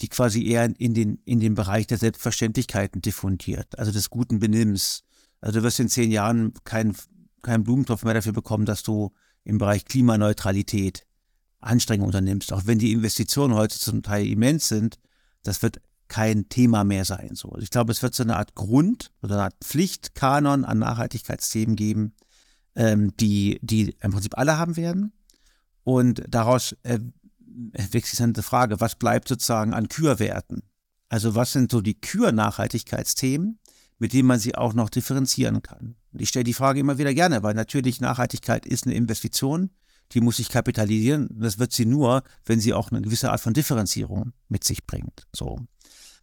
[0.00, 5.04] die quasi eher in den, in den Bereich der Selbstverständlichkeiten diffundiert, also des guten Benimms.
[5.40, 6.94] Also du wirst in zehn Jahren keinen
[7.40, 9.12] kein Blumentopf mehr dafür bekommen, dass du
[9.44, 11.06] im Bereich Klimaneutralität
[11.60, 12.52] Anstrengungen unternimmst.
[12.52, 14.98] Auch wenn die Investitionen heute zum Teil immens sind,
[15.42, 17.34] das wird kein Thema mehr sein.
[17.34, 17.50] So.
[17.50, 21.76] Also ich glaube, es wird so eine Art Grund oder eine Art Pflichtkanon an Nachhaltigkeitsthemen
[21.76, 22.14] geben,
[22.74, 25.12] ähm, die, die im Prinzip alle haben werden.
[25.84, 26.98] Und daraus äh,
[27.72, 30.62] wechselnde Frage, was bleibt sozusagen an Kürwerten?
[31.08, 33.58] Also was sind so die Kür-Nachhaltigkeitsthemen,
[33.98, 35.96] mit denen man sie auch noch differenzieren kann?
[36.12, 39.70] Und ich stelle die Frage immer wieder gerne, weil natürlich Nachhaltigkeit ist eine Investition,
[40.12, 41.28] die muss sich kapitalisieren.
[41.30, 45.26] Das wird sie nur, wenn sie auch eine gewisse Art von Differenzierung mit sich bringt.
[45.32, 45.58] So.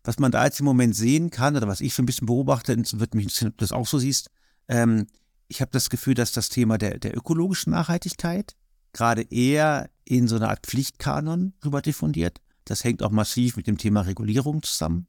[0.03, 2.75] Was man da jetzt im Moment sehen kann, oder was ich so ein bisschen beobachte,
[2.77, 4.29] wird mich interessieren, ob du das auch so siehst,
[4.67, 5.07] ähm,
[5.47, 8.55] ich habe das Gefühl, dass das Thema der, der ökologischen Nachhaltigkeit
[8.93, 12.41] gerade eher in so eine Art Pflichtkanon rüber diffundiert.
[12.65, 15.07] Das hängt auch massiv mit dem Thema Regulierung zusammen.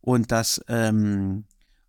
[0.00, 1.44] Und dass, ähm,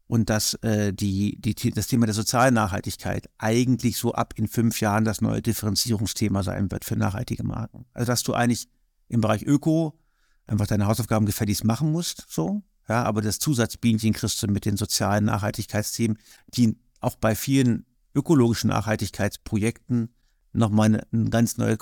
[0.08, 4.80] und dass äh, die, die, das Thema der sozialen Nachhaltigkeit eigentlich so ab in fünf
[4.80, 7.86] Jahren das neue Differenzierungsthema sein wird für nachhaltige Marken.
[7.94, 8.68] Also dass du eigentlich
[9.10, 10.00] im Bereich Öko
[10.48, 12.64] einfach deine Hausaufgaben gefälligst machen musst, so.
[12.88, 17.86] Ja, aber das Zusatzbienchen kriegst du mit den sozialen Nachhaltigkeitsthemen, die auch bei vielen
[18.16, 20.14] ökologischen Nachhaltigkeitsprojekten
[20.54, 21.78] nochmal ein ganz neues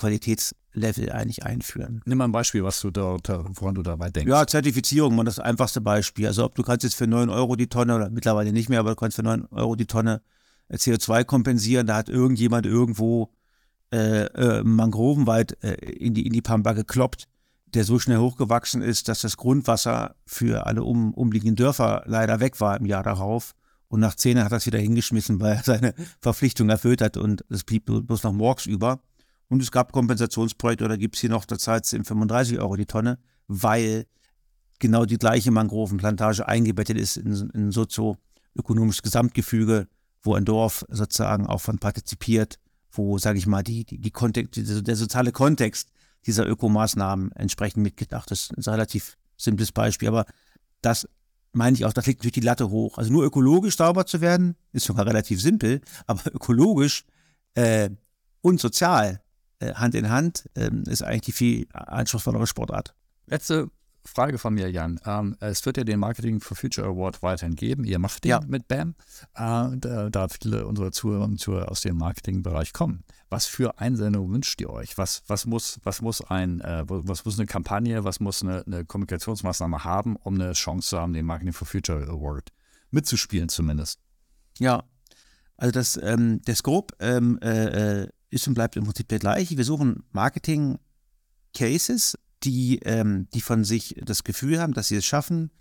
[0.76, 2.02] Qualitätslevel eigentlich einführen.
[2.06, 4.30] Nimm mal ein Beispiel, was du da, woran du dabei denkst.
[4.30, 6.28] Ja, Zertifizierung, man das einfachste Beispiel.
[6.28, 8.92] Also ob du kannst jetzt für 9 Euro die Tonne, oder mittlerweile nicht mehr, aber
[8.92, 10.22] du kannst für 9 Euro die Tonne
[10.68, 13.32] äh, CO2 kompensieren, da hat irgendjemand irgendwo
[13.92, 17.28] äh, äh, Mangrovenwald äh, in, die, in die Pampa gekloppt,
[17.74, 22.60] der so schnell hochgewachsen ist, dass das Grundwasser für alle um, umliegenden Dörfer leider weg
[22.62, 23.54] war im Jahr darauf.
[23.88, 27.18] Und nach zehn Jahren hat er es wieder hingeschmissen, weil er seine Verpflichtung erfüllt hat
[27.18, 29.00] und es blieb bloß noch Morgs über.
[29.50, 32.86] Und es gab Kompensationsprojekte oder gibt es hier noch, da zahlt es 35 Euro die
[32.86, 34.06] Tonne, weil
[34.80, 39.88] genau die gleiche Mangrovenplantage eingebettet ist in, in sozioökonomisches Gesamtgefüge,
[40.24, 42.60] wo ein Dorf sozusagen auch von partizipiert,
[42.92, 45.90] wo, sage ich mal, die, die, die Kontext, der soziale Kontext
[46.26, 48.50] dieser Ökomaßnahmen entsprechend mitgedacht ist.
[48.52, 50.26] Das ist ein relativ simples Beispiel, aber
[50.82, 51.08] das
[51.52, 52.98] meine ich auch, das liegt natürlich die Latte hoch.
[52.98, 57.06] Also nur ökologisch sauber zu werden, ist sogar relativ simpel, aber ökologisch
[57.54, 57.90] äh,
[58.42, 59.22] und sozial
[59.62, 62.94] Hand in Hand äh, ist eigentlich die viel anspruchsvollere Sportart.
[63.28, 63.70] Letzte
[64.06, 65.00] Frage von mir, Jan.
[65.06, 67.84] Ähm, es wird ja den Marketing for Future Award weiterhin geben.
[67.84, 68.40] Ihr macht den ja.
[68.46, 68.96] mit BAM,
[69.36, 73.04] äh, da, viele unserer Zuhörer und Zuhörer aus dem Marketingbereich kommen.
[73.30, 74.98] Was für Einsendungen wünscht ihr euch?
[74.98, 78.86] Was, was, muss, was, muss, ein, äh, was muss eine Kampagne, was muss eine, eine,
[78.86, 82.52] Kommunikationsmaßnahme haben, um eine Chance zu haben, den Marketing for Future Award
[82.92, 84.00] mitzuspielen zumindest?
[84.60, 84.84] Ja,
[85.58, 89.58] also das, ähm, der Scope ähm, äh, äh ist und bleibt im Prinzip der gleiche.
[89.58, 95.52] Wir suchen Marketing-Cases, die, ähm, die von sich das Gefühl haben, dass sie es schaffen,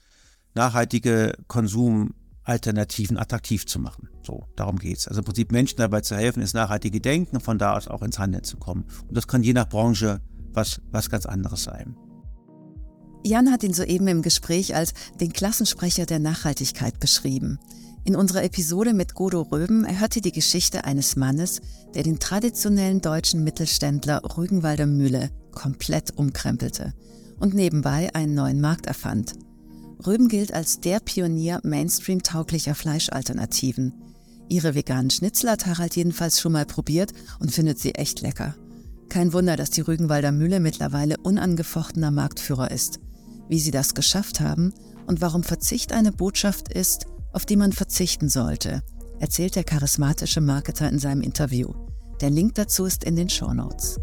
[0.55, 4.09] nachhaltige Konsumalternativen attraktiv zu machen.
[4.23, 5.09] So, darum geht es.
[5.09, 8.19] Also im Prinzip Menschen dabei zu helfen, ins nachhaltige Denken, von da aus auch ins
[8.19, 8.85] Handeln zu kommen.
[9.09, 10.21] Und das kann je nach Branche
[10.53, 11.97] was, was ganz anderes sein.
[13.27, 17.59] Jan hat ihn soeben im Gespräch als den Klassensprecher der Nachhaltigkeit beschrieben.
[18.07, 21.63] In unserer Episode mit Godo Röben erhört ihr die Geschichte eines Mannes,
[21.95, 26.93] der den traditionellen deutschen Mittelständler Rügenwalder Mühle komplett umkrempelte
[27.41, 29.33] und nebenbei einen neuen Markt erfand.
[30.07, 33.95] Röben gilt als der Pionier Mainstream-tauglicher Fleischalternativen.
[34.51, 38.55] Ihre veganen Schnitzel hat Harald jedenfalls schon mal probiert und findet sie echt lecker.
[39.09, 43.01] Kein Wunder, dass die Rügenwalder Mühle mittlerweile unangefochtener Marktführer ist.
[43.49, 44.75] Wie sie das geschafft haben
[45.07, 48.83] und warum Verzicht eine Botschaft ist, auf die man verzichten sollte,
[49.19, 51.75] erzählt der charismatische Marketer in seinem Interview.
[52.21, 53.99] Der Link dazu ist in den Show Notes.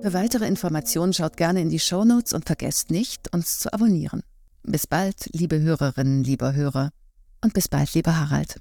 [0.00, 4.22] Für weitere Informationen schaut gerne in die Show Notes und vergesst nicht, uns zu abonnieren.
[4.62, 6.90] Bis bald, liebe Hörerinnen, lieber Hörer.
[7.44, 8.56] Und bis bald, lieber Harald.